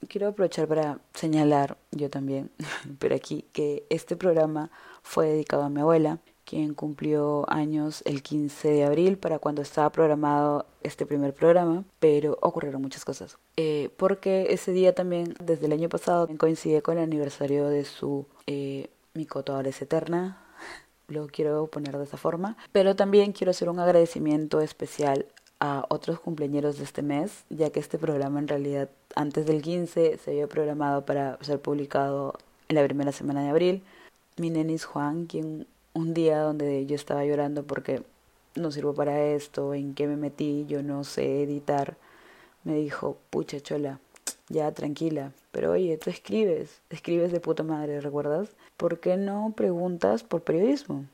Quiero 0.06 0.28
aprovechar 0.28 0.68
para 0.68 0.98
señalar, 1.14 1.78
yo 1.92 2.10
también, 2.10 2.50
pero 2.98 3.14
aquí, 3.14 3.46
que 3.52 3.86
este 3.88 4.16
programa 4.16 4.70
fue 5.02 5.28
dedicado 5.28 5.62
a 5.62 5.70
mi 5.70 5.80
abuela, 5.80 6.18
quien 6.44 6.74
cumplió 6.74 7.50
años 7.50 8.02
el 8.04 8.22
15 8.22 8.68
de 8.68 8.84
abril 8.84 9.16
para 9.16 9.38
cuando 9.38 9.62
estaba 9.62 9.90
programado 9.90 10.66
este 10.82 11.06
primer 11.06 11.32
programa, 11.32 11.84
pero 12.00 12.36
ocurrieron 12.42 12.82
muchas 12.82 13.04
cosas. 13.04 13.38
Eh, 13.56 13.90
porque 13.96 14.48
ese 14.50 14.72
día 14.72 14.94
también, 14.94 15.34
desde 15.42 15.66
el 15.66 15.72
año 15.72 15.88
pasado, 15.88 16.28
coincide 16.36 16.82
con 16.82 16.98
el 16.98 17.04
aniversario 17.04 17.68
de 17.68 17.84
su 17.84 18.26
eh, 18.46 18.88
Mi 19.14 19.26
Coto 19.26 19.54
ahora 19.54 19.68
es 19.70 19.80
eterna, 19.82 20.42
lo 21.08 21.26
quiero 21.26 21.66
poner 21.66 21.96
de 21.96 22.04
esa 22.04 22.16
forma, 22.16 22.56
pero 22.72 22.96
también 22.96 23.32
quiero 23.32 23.50
hacer 23.50 23.68
un 23.68 23.80
agradecimiento 23.80 24.60
especial 24.60 25.26
a 25.60 25.86
otros 25.88 26.20
cumpleaños 26.20 26.78
de 26.78 26.84
este 26.84 27.02
mes, 27.02 27.44
ya 27.50 27.70
que 27.70 27.80
este 27.80 27.98
programa 27.98 28.38
en 28.38 28.48
realidad 28.48 28.88
antes 29.16 29.46
del 29.46 29.62
15 29.62 30.18
se 30.18 30.30
había 30.30 30.46
programado 30.46 31.04
para 31.04 31.38
ser 31.40 31.60
publicado 31.60 32.34
en 32.68 32.76
la 32.76 32.84
primera 32.84 33.12
semana 33.12 33.42
de 33.42 33.50
abril. 33.50 33.82
Mi 34.36 34.50
nenis 34.50 34.84
Juan, 34.84 35.26
quien 35.26 35.66
un 35.94 36.14
día 36.14 36.40
donde 36.40 36.86
yo 36.86 36.94
estaba 36.94 37.24
llorando 37.24 37.64
porque 37.64 38.02
no 38.54 38.70
sirvo 38.70 38.94
para 38.94 39.20
esto, 39.20 39.74
en 39.74 39.94
qué 39.94 40.06
me 40.06 40.16
metí, 40.16 40.64
yo 40.68 40.82
no 40.82 41.02
sé 41.04 41.42
editar, 41.42 41.96
me 42.64 42.74
dijo, 42.74 43.18
pucha 43.30 43.60
chola, 43.60 43.98
ya 44.48 44.72
tranquila, 44.72 45.32
pero 45.50 45.72
oye, 45.72 45.96
tú 45.98 46.10
escribes, 46.10 46.80
escribes 46.90 47.32
de 47.32 47.40
puta 47.40 47.62
madre, 47.62 48.00
¿recuerdas? 48.00 48.50
¿Por 48.76 49.00
qué 49.00 49.16
no 49.16 49.52
preguntas 49.56 50.22
por 50.22 50.42
periodismo? 50.42 51.04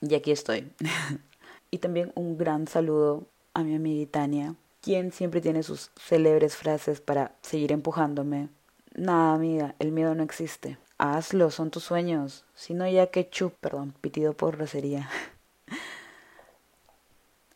Y 0.00 0.14
aquí 0.14 0.30
estoy. 0.32 0.70
y 1.70 1.78
también 1.78 2.12
un 2.14 2.36
gran 2.36 2.66
saludo 2.66 3.24
a 3.54 3.62
mi 3.62 3.74
amiga 3.74 4.10
Tania, 4.10 4.54
quien 4.80 5.12
siempre 5.12 5.40
tiene 5.40 5.62
sus 5.62 5.90
célebres 5.96 6.56
frases 6.56 7.00
para 7.00 7.32
seguir 7.42 7.72
empujándome. 7.72 8.48
Nada, 8.94 9.34
amiga, 9.34 9.74
el 9.78 9.92
miedo 9.92 10.14
no 10.14 10.22
existe. 10.22 10.78
Hazlo, 10.98 11.50
son 11.50 11.70
tus 11.70 11.84
sueños. 11.84 12.44
Si 12.54 12.74
no, 12.74 12.88
ya 12.88 13.06
que 13.08 13.28
chup, 13.28 13.54
perdón, 13.60 13.94
pitido 14.00 14.34
por 14.34 14.56
grosería. 14.56 15.08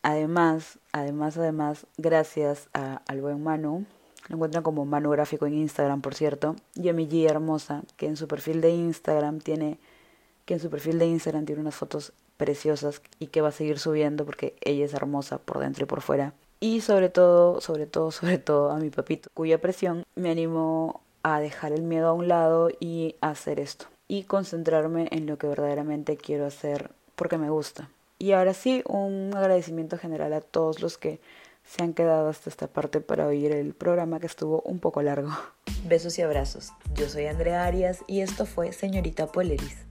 Además, 0.03 0.79
además, 0.93 1.37
además, 1.37 1.85
gracias 1.97 2.69
a, 2.73 3.01
al 3.07 3.19
buen 3.19 3.43
Manu, 3.43 3.85
lo 4.27 4.35
encuentran 4.35 4.63
como 4.63 4.85
Manu 4.85 5.09
Gráfico 5.11 5.45
en 5.45 5.53
Instagram, 5.53 6.01
por 6.01 6.15
cierto, 6.15 6.55
y 6.75 6.89
a 6.89 6.93
mi 6.93 7.07
G 7.07 7.29
hermosa, 7.29 7.83
que 7.95 8.07
en 8.07 8.17
su 8.17 8.27
perfil 8.27 8.61
de 8.61 8.71
Instagram 8.71 9.39
tiene, 9.39 9.77
que 10.45 10.55
en 10.55 10.59
su 10.59 10.69
perfil 10.69 10.99
de 10.99 11.07
Instagram 11.07 11.45
tiene 11.45 11.61
unas 11.61 11.75
fotos 11.75 12.13
preciosas 12.37 13.01
y 13.19 13.27
que 13.27 13.41
va 13.41 13.49
a 13.49 13.53
seguir 13.53 13.79
subiendo 13.79 14.25
porque 14.25 14.55
ella 14.61 14.85
es 14.85 14.93
hermosa 14.93 15.39
por 15.39 15.59
dentro 15.59 15.83
y 15.83 15.87
por 15.87 16.01
fuera. 16.01 16.33
Y 16.59 16.81
sobre 16.81 17.09
todo, 17.09 17.61
sobre 17.61 17.85
todo, 17.85 18.11
sobre 18.11 18.37
todo 18.37 18.71
a 18.71 18.77
mi 18.77 18.89
papito, 18.89 19.29
cuya 19.33 19.59
presión 19.59 20.03
me 20.15 20.31
animó 20.31 21.01
a 21.23 21.39
dejar 21.39 21.73
el 21.73 21.81
miedo 21.81 22.07
a 22.07 22.13
un 22.13 22.27
lado 22.27 22.69
y 22.79 23.15
a 23.21 23.29
hacer 23.29 23.59
esto. 23.59 23.87
Y 24.07 24.23
concentrarme 24.23 25.07
en 25.11 25.25
lo 25.25 25.37
que 25.37 25.47
verdaderamente 25.47 26.15
quiero 26.15 26.45
hacer 26.45 26.91
porque 27.15 27.37
me 27.37 27.49
gusta. 27.49 27.89
Y 28.19 28.31
ahora 28.31 28.53
sí, 28.53 28.81
un 28.87 29.31
agradecimiento 29.35 29.97
general 29.97 30.33
a 30.33 30.41
todos 30.41 30.81
los 30.81 30.97
que 30.97 31.19
se 31.67 31.83
han 31.83 31.93
quedado 31.93 32.29
hasta 32.29 32.49
esta 32.49 32.67
parte 32.67 33.01
para 33.01 33.27
oír 33.27 33.51
el 33.51 33.73
programa 33.73 34.19
que 34.19 34.27
estuvo 34.27 34.61
un 34.61 34.79
poco 34.79 35.01
largo. 35.01 35.29
Besos 35.85 36.17
y 36.19 36.21
abrazos. 36.21 36.71
Yo 36.95 37.09
soy 37.09 37.25
Andrea 37.25 37.65
Arias 37.65 37.99
y 38.07 38.21
esto 38.21 38.45
fue 38.45 38.71
Señorita 38.71 39.27
Poleris. 39.27 39.86